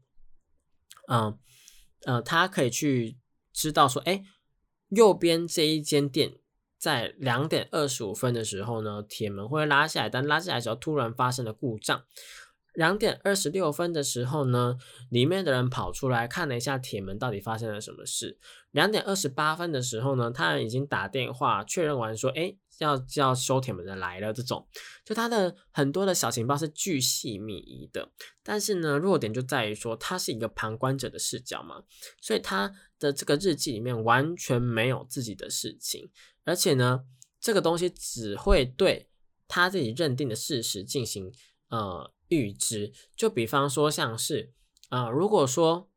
[1.07, 1.39] 嗯
[2.05, 3.17] 呃，他可以去
[3.53, 4.23] 知道说，哎，
[4.89, 6.37] 右边这一间店。
[6.77, 12.03] 在两点二十五分的时候呢，铁门会拉下来，但拉下来的时候突然发生了故障。
[12.73, 14.77] 两点二十六分的时候呢，
[15.09, 18.37] 里面的人跑出来看了一下铁门到底发生了什么事。
[18.71, 24.31] 两点二十八分的时候呢，他已经打电话确认完说，哎，要要修铁门的来了。
[24.31, 24.65] 这种
[25.03, 28.09] 就他的很多的小情报是巨细靡遗的，
[28.41, 31.83] 但是呢，弱点就在于说他是一个旁观者的视角嘛，
[32.21, 36.09] 所以他的这个日记里面完全没有自己的事情。
[36.45, 37.03] 而且呢，
[37.41, 39.09] 这个东西只会对
[39.49, 41.29] 他自己认定的事实进行
[41.71, 42.93] 呃预知。
[43.15, 44.53] 就比方说，像是
[44.89, 45.89] 啊，如果说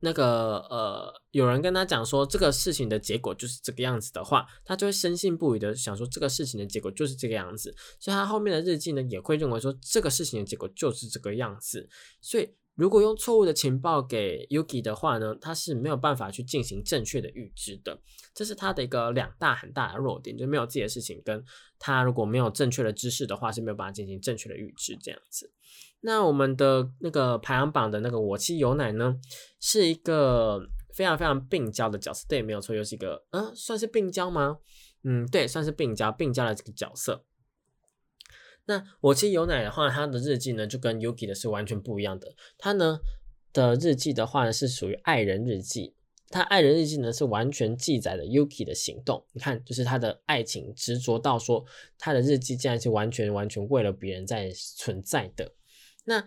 [0.00, 7.74] 那个呃有人跟他讲说这个事情的结果就是这个样子的话，他就会深信不疑的想说这个事情的结果就是这个样子。
[7.98, 11.88] 所以他后面的日记呢也会认为说这个事情的结果就是这个样子。
[12.20, 17.98] 所以如果用错误的情报给 Yuki 的话呢，他是没有办法去进行正确的预知的。
[18.34, 21.42] 这是他的一个两大很大的弱点，就没有自己的事情，跟
[21.78, 25.50] 他如果没有正确的知识的话，是没有办法进行正确的预知这样子。
[26.00, 29.16] 那我们的那个排行榜的那个我妻有奶呢，
[29.58, 30.60] 是一个
[30.94, 34.58] 非常非常病娇的角色，对，没有错，又是一个，嗯，算是病娇吗？
[35.02, 37.24] 嗯，对，算是病娇，病娇的这个角色。
[38.66, 42.34] 那我妻有奶的话，他的日记呢，就跟 Yuki 的是完全不一样的。
[42.58, 43.00] 他呢
[43.52, 45.94] 的日记的话呢，是属于爱人日记。
[46.28, 49.24] 他爱人日记呢，是完全记载了 Yuki 的行动。
[49.32, 51.64] 你看，就是他的爱情执着到说，
[51.96, 55.52] 他的日记竟然是完全完全为了别人在存在的。
[56.04, 56.24] 那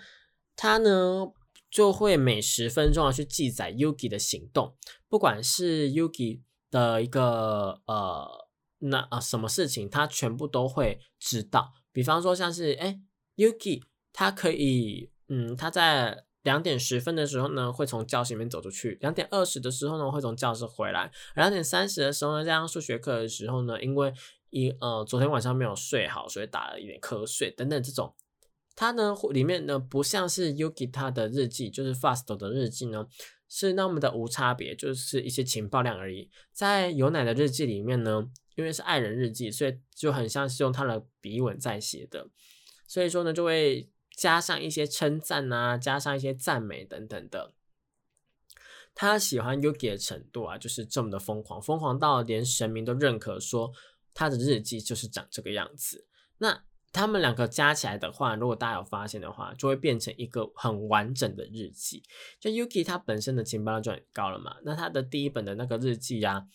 [0.55, 1.33] 他呢，
[1.69, 4.77] 就会每十分钟要去记载 Yuki 的行动，
[5.09, 6.39] 不管是 Yuki
[6.71, 8.47] 的一个呃
[8.77, 11.73] 那啊什么事情，他全部都会知道。
[11.91, 12.99] 比方说，像是哎
[13.35, 16.25] ，Yuki 他可以，嗯，他在。
[16.43, 24.11] 两点十分的时候呢，会从教室里面走出去；两点二十的时候呢，会从教室回来；两点三十的时候呢，在上数学课的时候呢，因为
[24.49, 28.15] 一呃昨天晚上没有睡好，所以打了一点瞌睡等等这种。
[28.73, 33.05] 它呢里面呢不像是 Yuki 他的日记，就是 Fast 的日记呢
[33.49, 36.29] 是那么的无差别，就是一些情报量而已。
[36.53, 38.23] 在有奶的日记里面呢，
[38.59, 42.29] 因为是爱人日记，所以就很像是用他的笔吻在写的，
[42.87, 43.89] 所以说呢就会。
[44.17, 47.53] 加上一些称赞啊，加上一些赞美等等的，
[48.93, 53.71] 他喜欢 Yuki 的程度啊，就是这么的疯狂，疯狂到连神明都认可说
[54.13, 56.05] 他的日记就是长这个样子。
[56.39, 62.03] 那他们两个加起来的话，如果大家有发现的话，就会变成一个很完整的日记。
[62.41, 66.45] 就 Yuki 他本身的情报量就很高了嘛，那他的第一本的那个日记呀，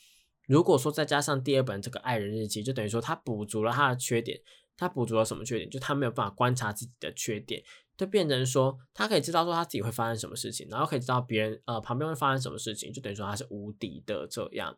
[0.47, 4.41] 如果说再加上第二本这个爱人日记，就等于说他补足了他的缺点。
[4.77, 5.71] 他补足了什么缺点？
[5.71, 7.63] 就他没有办法观察自己的缺点，
[7.97, 14.77] 就变成说他可以知道说他自己会发生什么事情，然后可以知道别人呃旁边会发生什么事情，就等于说他是无敌的这样，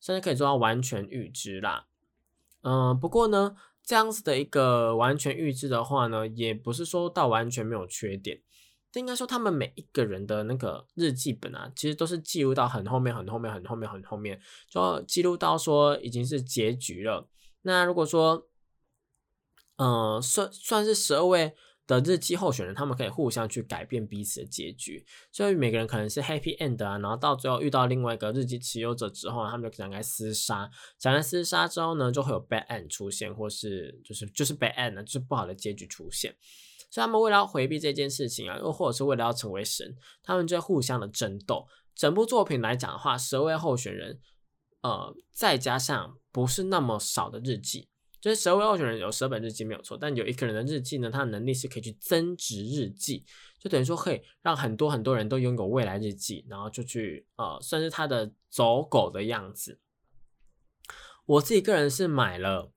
[0.00, 1.86] 甚至可以做到完全预知啦。
[2.60, 8.42] 嗯，不过呢，这样子的一个完全预知的话呢，也不是说到完全没有缺点，
[8.94, 17.28] 应该说他们每一个人的那个日记本啊，其实都是记录到很后面、很后面、很后面、很后面，就记录到说已经是结局了。
[17.62, 18.48] 那如果说
[19.76, 21.54] 嗯，算算是十二位
[21.86, 30.68] 的日记候选人，他们可以互相去改变彼此的结局，所以每个人可能是 happy end 啊，然后到最后遇到另外一个日记持有者之后，他们就展开厮杀，
[30.98, 36.34] 展开厮杀之后呢，就会有 bad end 出现，或是就是就是 bad end，就是不好的结局出现。
[36.90, 41.66] 所以他们为了要回避这件事情啊，又或者是为了要成为神，他们就互相的争斗。
[41.94, 44.20] 整部作品来讲的话，十位候选人，
[44.82, 47.88] 呃，再加上不是那么少的日记。
[48.20, 53.24] 就是十位候选人有十本日记没有错，但有一个人的日记呢，他的能力是可以去增值日记，
[53.60, 59.78] 就等于说可以让很多很多人都拥有未来日记，然后就去呃算是他的走狗的样子。
[61.26, 62.72] 我自己个人是买了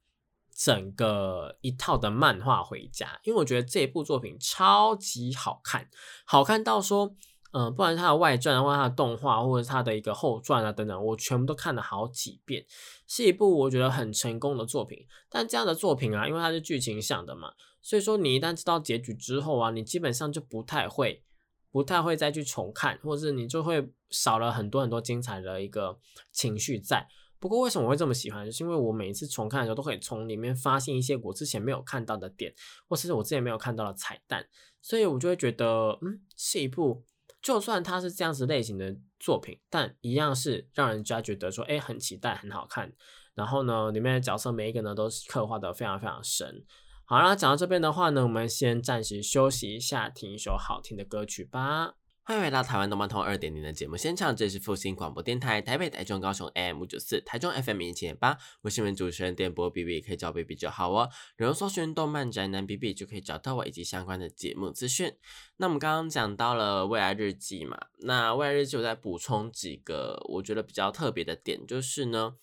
[0.55, 5.89] 整个一套的漫画回家，因为我觉得这一部作品超级好看，
[6.25, 7.15] 好看到说。
[7.53, 12.65] 嗯，不管是它的外传，或者它的动画，或者它的一个后传啊等等，我全部都看了好几遍，
[13.07, 15.05] 是一部我觉得很成功的作品。
[15.29, 21.25] 但这样的作品啊，因为它是剧情向的嘛，所以说你一旦知道结局之后啊，你基本上就不太会，
[21.73, 25.99] 不太会再去重看，或者是你就会少了很多很多精彩的一个
[26.31, 27.05] 情绪在。
[27.41, 32.53] 不过为什么我会这么喜欢，就是因为我每一次重看的时候，都可以从里面发现一些我之前没有看到的点，
[32.87, 34.47] 或是我之前没有看到的彩蛋，
[34.81, 37.03] 所以我就会觉得，嗯，是一部。
[37.41, 42.93] 就算它是这样子类型的作品，但一样是让人家觉得说，哎，很期待，很好看。
[43.33, 46.63] 然后呢，里面的角色每一个呢都是刻画的非常非常深。
[47.05, 51.95] 好啦，讲到这边的话呢，我们先暂时休息一下，听一首好听的歌曲吧。
[52.31, 58.37] 欢迎回到台湾动漫通二点零的节目现场，这里是复兴广播电台台北、台中、高雄 AM 五九四，台中 FM 一七点八。
[58.61, 61.09] 我是你们主持人电波 B B，可以叫 B B 就好哦。
[61.35, 65.13] 然后搜寻动漫宅男 B B 就可以找到我以及相关的节目资讯。
[65.57, 72.35] 那我们刚刚讲到了未来日记嘛，那未来日记我再补充几个我觉得比较特别的点，就是呢，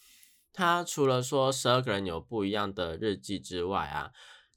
[0.53, 4.11] 它除了说十二个人有不一样的日记之外啊，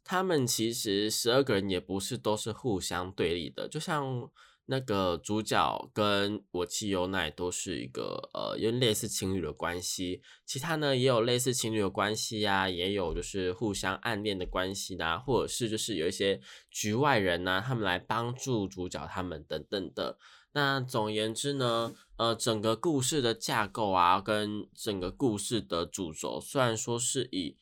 [0.04, 4.30] 他们其实十二个人也不是都是互相对立的，就像。
[4.72, 20.18] 那个主角跟我妻优奈都是一个呃，有类似情侣的关系，其他呢也有类似情侣的关系呀，也有就是互相暗恋的关系呐，或者是就是有一些局外人呐，他们来帮助主角他们等等的。
[20.54, 27.58] 那总言之呢，呃，整个故事的架构啊，跟整个故事的主轴，虽然说是以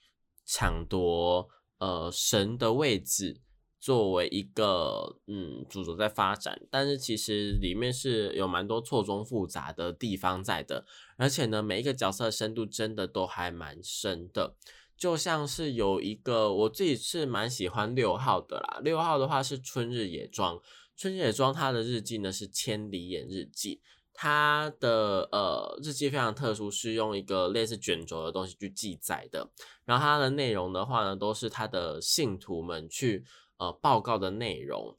[0.46, 1.50] 抢夺
[1.80, 3.42] 呃神的位置。
[3.80, 14.56] 作为一个嗯主轴在发展，但是其实里面是有蛮多错综复杂的地方在的，而且呢，每一个角色深度真的都还蛮深的。
[14.98, 20.60] 就像是有一个我自己是蛮喜欢六号的啦，六号的话是春日野庄，
[20.98, 23.80] 春日野庄他的日记呢是千里眼日记，
[24.14, 29.50] 他的呃日记非常特殊，是用一个类似卷轴的东西去记载的，
[29.86, 33.24] 然后它的内容的话呢，都是他的信徒们去。
[33.60, 34.98] 呃，报告的内容，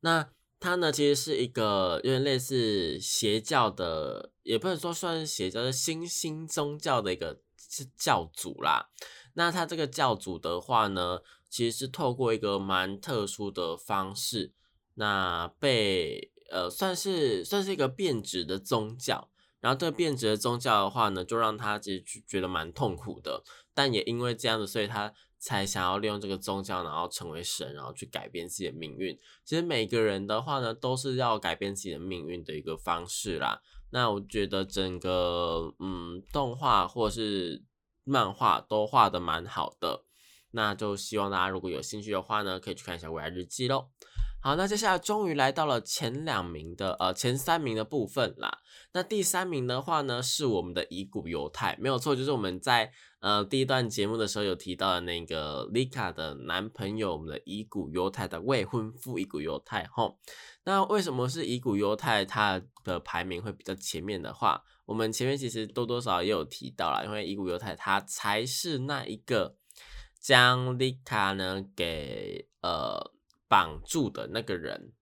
[0.00, 7.40] 那它呢，其实是一个有点类似邪教的，也不能说算是邪教，是新兴宗教的一个
[7.96, 8.90] 教主啦。
[9.32, 14.52] 那他这个教主的话呢，其实是透过一个蛮特殊的方式，
[14.96, 19.30] 那被呃算是算是一个变质的宗教。
[19.60, 25.14] 然后这个变质的宗教的话呢，就让他其实觉得蛮痛苦的，但也因为这样子，所以他。
[25.44, 29.14] 才想要利用这个宗教，然后成为神，然后去改变自己的命运。
[29.44, 33.60] 其实每个人的话呢，都是要改变自己的命运的一个方式啦。
[33.90, 37.62] 那我觉得整个嗯动画或是
[38.04, 40.06] 漫画都画的蛮好的，
[40.52, 43.90] 那就希望大家如果有兴趣的话呢，可以去看一下未来日记喽。
[44.40, 48.58] 好，那接下来终于来到了前两名的呃前三名的部分啦。
[48.92, 52.92] 那第三名的话呢，是我们的乙骨犹太，没有错，就是我们在
[53.24, 59.86] 呃第一段节目的时候有提到的那个丽卡的男朋友，我们的乙骨犹太的未婚夫乙骨犹太。
[59.86, 60.18] 吼，
[60.64, 62.22] 那为什么是乙骨犹太？
[62.26, 69.56] 他的排名会比较前面的话，我们前面其实多多少少也有提到啦，因为乙骨犹太他才是那一个
[70.20, 73.12] 将丽卡呢给呃。
[73.46, 74.94] 绑住的那个人，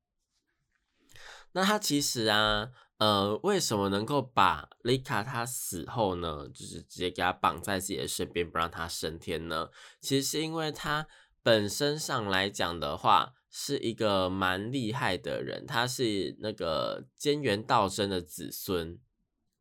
[1.53, 2.71] 那他其实啊，
[3.03, 9.71] 呃，为什么能够把丽卡他死后呢，就是直接给他绑在自己的身边，不让他升天呢？
[10.01, 11.09] 其实是因为他
[11.43, 18.97] 本身上来讲的话，是一个蛮厉害的人，他是那个菅原道真的子孙。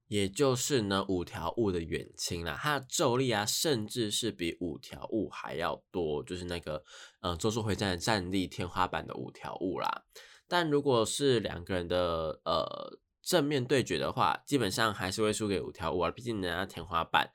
[0.08, 6.84] 也就是呢，五条悟的远亲啦，他的咒力啊，甚至是比五条悟还要多，就是那个，
[7.22, 10.04] 嗯，咒术回战的战力天花板的五条悟啦。
[10.48, 17.32] 但如果是两个人的呃正面对决的话，基本上还是会输给五条悟啊，毕竟人家天花板。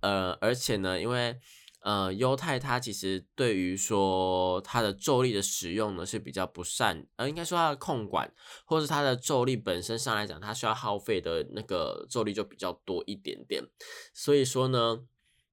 [0.00, 1.38] 呃，而且呢，因为
[1.80, 8.32] 呃，犹太它其实对于说它的咒力的使用呢是比较不善，呃，应该说它的控管
[8.64, 13.64] 或是它的咒力本身上来讲，它需要耗费的那个咒力就比较多一点点。
[14.12, 15.04] 所以说呢，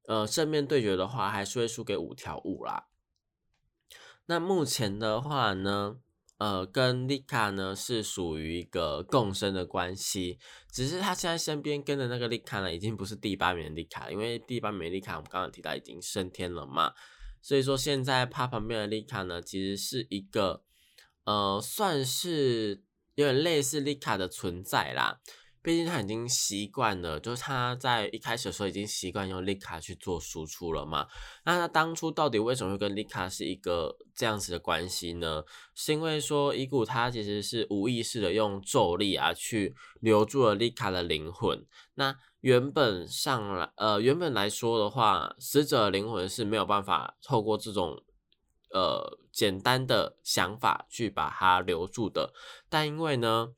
[0.08, 2.88] 呃，正面对决的话还是会输给五条悟啦。
[4.26, 5.98] 那目前的话呢？
[6.40, 10.40] 呃，跟丽卡呢是属于一个共生的关系，
[10.72, 16.94] 只是他现在身边跟的那个丽卡呢，已经不是第八名的丽卡，因为第八名丽卡我们刚刚提到已经升天了嘛，
[17.42, 20.64] 所以说现在他旁边的丽卡呢，其实是一个
[21.26, 22.84] 呃，算是
[23.16, 25.20] 有点类似丽卡的存在啦。
[25.62, 31.06] 毕竟他已经习惯了，就是他在一开始的时候已经习惯用丽卡去做输出了嘛。
[31.44, 35.44] 那他当初到底为什么会跟丽卡是一个这样子的关系呢？
[35.76, 41.66] 是因为说伊古他其实是无意识的用咒力啊去留住了丽卡的灵魂。
[41.96, 48.02] 那原本上来，呃，原本来说的话，死者灵魂是没有办法透过这种
[48.74, 52.32] 呃简单的想法去把它留住的。
[52.70, 53.50] 但因为呢。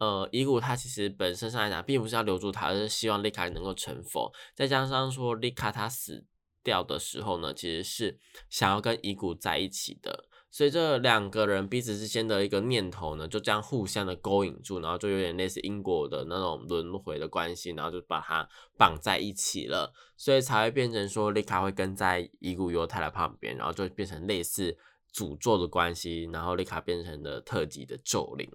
[0.00, 4.32] 呃，伊古他其实本身上来讲，并不是要留住他，而是希望丽卡能够成佛。
[4.54, 6.24] 再加上说，丽卡他死
[6.64, 10.24] 掉的时候呢，其实是想要跟伊古在一起的。
[10.50, 18.48] 所以这两个人彼此之间的一个念头呢，就这样互相的勾引住，然后就有点类似因果的那种轮回的关系，然后就把它
[18.78, 19.92] 绑在一起了。
[20.16, 24.76] 所以才会变成说，丽卡会跟在伊古犹太的旁边，然后就变成类似
[25.14, 28.50] 诅咒的关系，然后丽卡变成了特级的咒灵。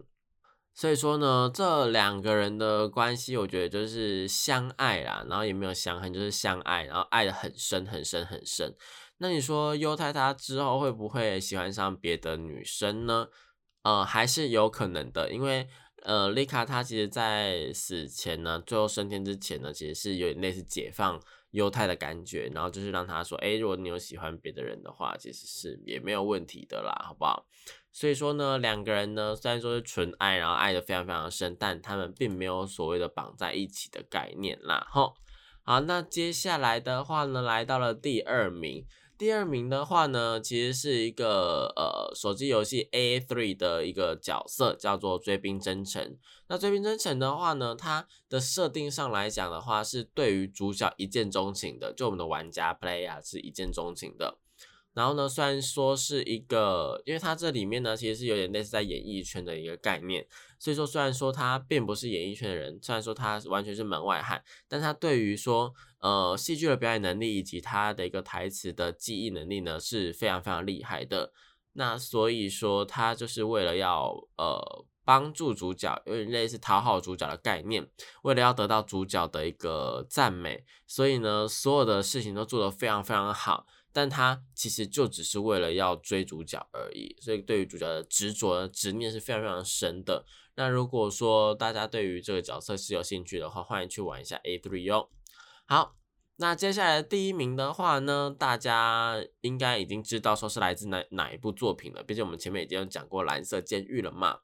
[0.76, 8.76] 所以说呢，这两个人的关系，我觉得就是相爱啦，然后也没有相恨，就是相爱，然后爱的很深很深很深。
[9.20, 13.30] 那你说优太他之后会不会喜欢上别的女生呢？
[13.84, 15.68] 呃，还是有可能的，因为
[16.04, 21.20] 呃，丽卡她其实在死前呢，最后升天之前呢，其实是有点类似解放
[21.52, 27.48] 优太的感觉，然后就是让他说，哎，如果你有喜欢别的人的话，其实是也没有问题的啦，好不好？
[27.98, 34.86] 所以说呢，两个人呢虽然说是纯爱，然后爱的非常非常深，但他们并没有所谓的绑在一起的概念啦。
[34.92, 35.14] 吼，
[35.64, 38.86] 好，那接下来的话呢，来到了第二名。
[39.18, 46.18] 第二名的话呢，其实是一个呃手机游戏 A A Three 的一个角色，叫做追兵真诚。
[46.50, 54.38] 那追兵真诚的话呢，它的设定上来讲的话，是对于主角一见钟情的，就我们的玩家 Player 是一见钟情的。
[54.96, 60.26] 然后呢，虽然说是一个，因为它这里面呢，其实是有点类似在演艺圈的一个概念，
[60.58, 71.34] 所以说虽然说他并不是演艺圈的人，虽然说他完全是门外汉，但他对于说呃戏剧的表演能力以及他的一个台词的记忆能力呢是非常非常厉害的。
[71.74, 77.86] 那所以说他就是为了要呃帮助主角，有点类似讨好主角的概念，
[78.24, 83.68] 为了要得到主角的一个赞美，所以呢所有的事情都做得非常非常好。
[83.96, 90.26] 但他其实就只是为了要追主角而已，所以对于主角的执着、执念是非常非常深的。
[90.56, 95.08] 那如果说大家对于这个角色是有兴趣的话，欢迎去玩一下 A Three 哦。
[95.66, 95.96] 好，
[96.36, 104.40] 那接下来第一名的话呢，大家应该已经知道说是来自哪哪一部作品了，毕竟我们前面已经有讲过《蓝色监狱》了嘛。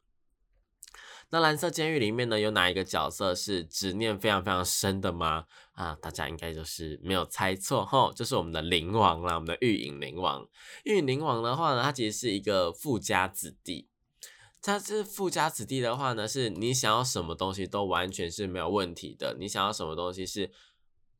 [1.34, 5.46] 那蓝色监狱里面呢，有哪一个角色是执念非常非常深的吗？
[5.82, 10.48] 啊，大家应该就是没有猜错吼，就是我们的灵王啦，我们的玉影灵王。
[10.84, 13.90] 玉影灵王的话呢，他其实是一个富家子弟。
[14.62, 20.52] 他是富家子弟的话呢，是你想要什么东西都完全是没有问题的，你想要什么东西是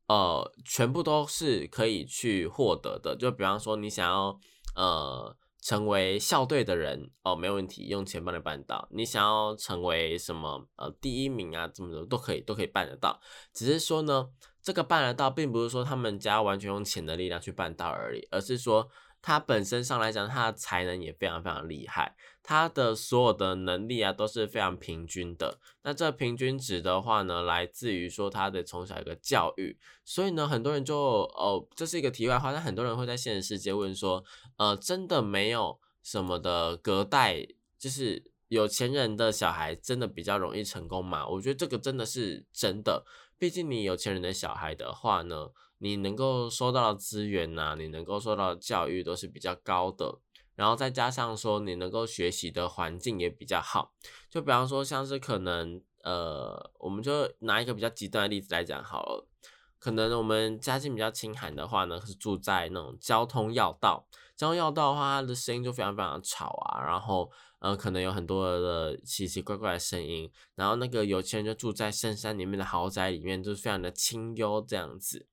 [0.06, 3.16] 呃全部都是可以去获得的。
[3.16, 4.38] 就比方说你想要
[4.76, 5.36] 呃。
[5.64, 8.88] 成为校队的人哦，没问题，用钱帮你办到。
[8.90, 13.20] 你想要成为什么呃第一名啊，怎么的都可以，都可以办得到。
[13.54, 14.28] 只是说呢，
[14.62, 18.88] 这个办得到，并不是说他们家完全用钱的力量去办到而已，而是说。
[19.24, 25.60] 他本身上来讲，他的才能也非常非常厉害，他的所有的能力啊都是非常平均的。
[25.84, 29.78] 那这平均值的话呢，来自于说他的从小一个教育。
[30.04, 34.24] 所以呢，很多人就哦，这是一个题外话，但很多人会在现实世界问说，
[34.56, 37.46] 呃，真的没有什么的隔代，
[37.78, 41.24] 就是有钱人的小孩真的比较容易成功吗？
[41.28, 43.04] 我觉得这个真的是真的，
[43.42, 45.48] 毕竟你有钱人的小孩的话呢。
[45.84, 50.20] 你能够收到的资源呐，你能够受到的教育都是比较高的，
[50.54, 53.92] 然后再加上说你能够学习的环境也比较好。
[54.30, 59.26] 就比方说，像是可能呃，我们就拿一个比较极端的例子来讲好了，
[59.82, 64.06] 可能我们家境比较清寒的话呢，是住在那种交通要道，
[64.36, 67.28] 交通要道的话，它的声音就非常非常吵啊，然后
[67.58, 75.26] 呃，可能有很多的奇奇怪怪的声音，然后那个有钱人就住在深山里面的豪宅里面，就是非常的清幽这样子。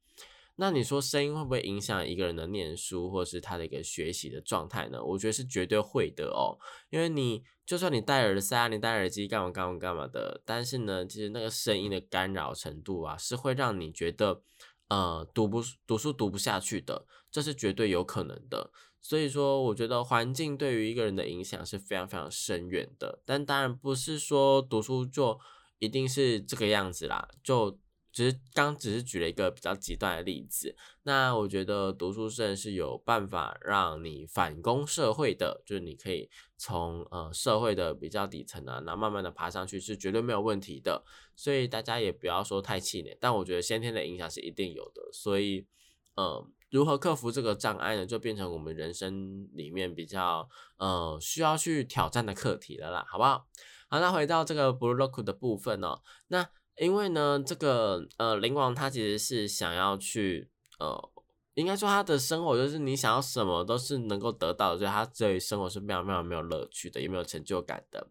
[0.62, 5.02] 那你说声音会不会影响一个人的念书或是他的一个学习的状态呢？
[5.02, 14.42] 我觉得是绝对会的哦，因为你就算你戴耳塞啊，你戴耳机干嘛干嘛干嘛的，但是呢，其实那个声音的干扰程度啊，是会让你觉得
[14.90, 18.70] 呃读不读书读不下去的，这是绝对有可能的。
[19.00, 23.22] 所以说，我觉得环境对于一个人的影响是非常非常深远的。
[23.26, 25.40] 但当然不是说读书就
[25.78, 27.80] 一定是这个样子啦，就。
[28.12, 41.04] 只是刚只是举了一个比较极端的例子，那我觉得读书生是有办法让你反攻社会的，就是你可以从呃社会的比较底层啊，然后慢慢的爬上去是绝对没有问题的，
[41.36, 45.68] 所以大家也不要说太气馁，但我觉得先天的影响是一定有的，所以
[46.16, 53.46] 呃如何克服这个障碍呢，就变成我们人生里面比较呃需要去挑战的课题了啦，好不好？
[53.88, 56.50] 好，那回到这个 blue lock 的部分哦，那。
[56.80, 60.50] 因为呢，这个呃，灵王他其实是想要去
[60.80, 61.12] 呃，
[61.56, 68.08] 应该说他的生活就是你想要什么都是能够得到的，所以他对于生活是非常非常没有乐趣的，也没有成就感的。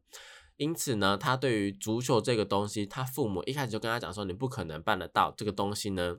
[0.59, 6.19] 因此呢，他对于足球这个东西，他父母一开始就跟他讲说，你不可能办得到这个东西呢，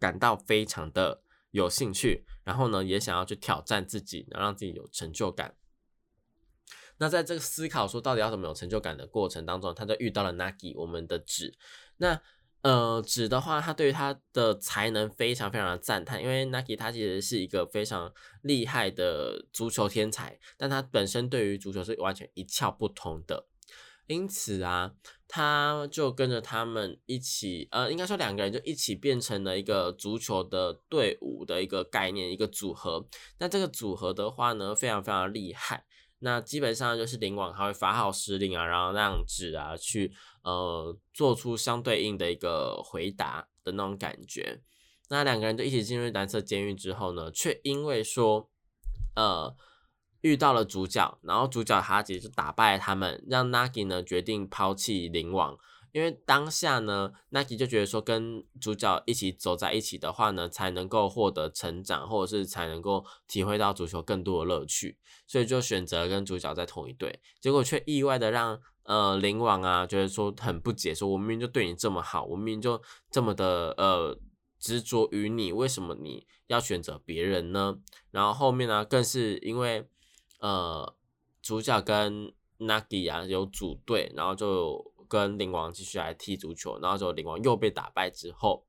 [0.00, 1.22] 感到非常的
[1.52, 5.54] 有兴趣，然后呢，也想要去挑战自己，能让自己有成就感。
[6.98, 11.54] 那在这个思考说到底要怎么有成就感的过程当中，他就遇到了 Nagi 我们的纸。
[11.96, 12.20] 那
[12.62, 23.46] 呃纸的话，他对于他的才能非常非常的赞叹，因为 Nagi 他其实是一个非常厉害的足球天才，但他本身对于足球是完全一窍不通的。
[24.06, 24.92] 因此啊，
[25.26, 33.06] 他就跟着他们一起，呃，应该说两个人就一起变成了一个足球的队伍的一个概念，一个组合。
[33.38, 35.86] 那这个组合的话呢，非常非常厉害。
[36.20, 40.12] 那基本上就是灵王，他会发号施令啊，然后让纸啊去
[40.42, 44.62] 呃做出相对应的一个回答的那种感觉。
[45.10, 48.48] 那两个人就一起进入蓝色监狱之后呢，却因为说
[49.14, 49.54] 呃
[50.22, 55.58] 遇到了主角，然后主角他其实打败了他们，让 Nagi 呢决定抛弃灵王。
[55.94, 67.20] 因为当下呢，Nike 就觉得说跟主角一起走在一起的话呢，才能够获得成长，或者是才能够体会到足球更多的乐趣，所以就选择跟主角在同一队。
[67.40, 74.18] 结果却意外的让呃灵王啊觉得说很不解，说我明明就对你这么好，我明明就这么的呃
[74.58, 77.78] 执着于你，为什么你要选择别人呢？
[78.10, 79.88] 然后后面呢，更是因为
[80.40, 80.96] 呃
[81.40, 84.92] 主角跟 Nike 啊有组队，然后就。
[85.08, 88.64] 跟灵王继续来踢足球，然后之后灵王又被打败之后，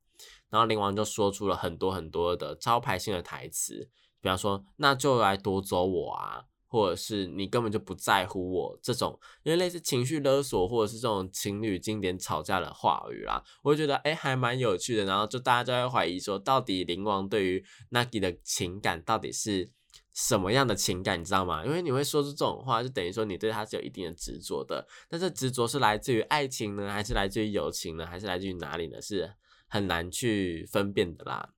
[0.49, 3.89] 然后灵王就说出了很多很多的招牌性的台词，
[4.21, 19.71] 比方说那就来夺走我啊，或者是你根本就不在乎我这种，因为类似情绪勒索或者是这种情侣经典吵架的话语啦，我就觉得哎还蛮有趣的，然后就大家就会怀疑说，到底灵王对于 Nagi 的情感到底是。
[20.15, 21.65] 什么样的情感，你知道吗？
[21.65, 24.87] 因为你会说出这种话，就等于说你对他是有一定的执着的。
[25.09, 29.01] 但这执着是来自于爱情呢，还是来自于友情呢，还是来自于哪里呢？
[29.01, 29.33] 是
[29.67, 31.51] 很难去分辨的啦。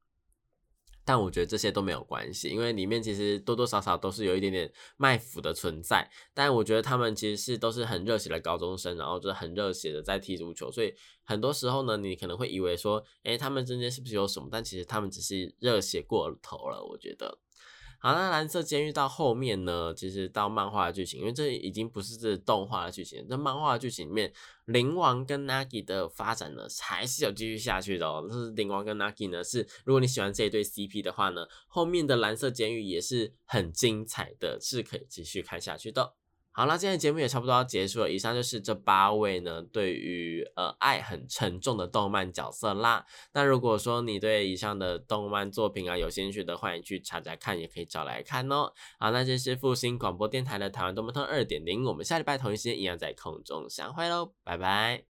[1.05, 6.09] 但我觉得这些都没有关系，因为里面其实多多少少都是有一点点卖腐的存在。
[6.33, 10.93] 但我觉得他们其实是都是很热血的高中生，然后就是很热血的在踢足球，所以
[11.23, 14.49] 很多时候呢，你可能会以为说，诶，他们之间是不是有什么？
[14.51, 17.37] 但其实他们只是热血过头了，我觉得。
[17.99, 19.93] 好，那蓝色监狱到后面呢？
[19.93, 24.31] 其实到漫画的剧情，因为这已经不是这动画的剧情，在漫画的剧情里面，
[24.65, 28.27] 灵王跟 Nagi 的发展呢，还是有继续下去的哦。
[28.29, 36.13] 就是灵王跟 Nagi 呢，是如果你喜欢这一对 CP 的话呢，后面的蓝色监狱也是很精彩的，是可以继续看下去的。
[36.57, 38.09] 好啦，今天的节目也差不多要结束了。
[38.09, 43.05] 以上就是这八位呢，对于呃爱很沉重的动漫角色啦。
[43.33, 48.73] 那如果说你对以上的动漫作品啊有兴趣的，欢迎去查查看，也可以找来看哦。
[48.97, 55.03] 好，那这是复兴广播电台的台湾动漫通二点零，我们下礼拜同一时间一样在空中相会喽，拜拜。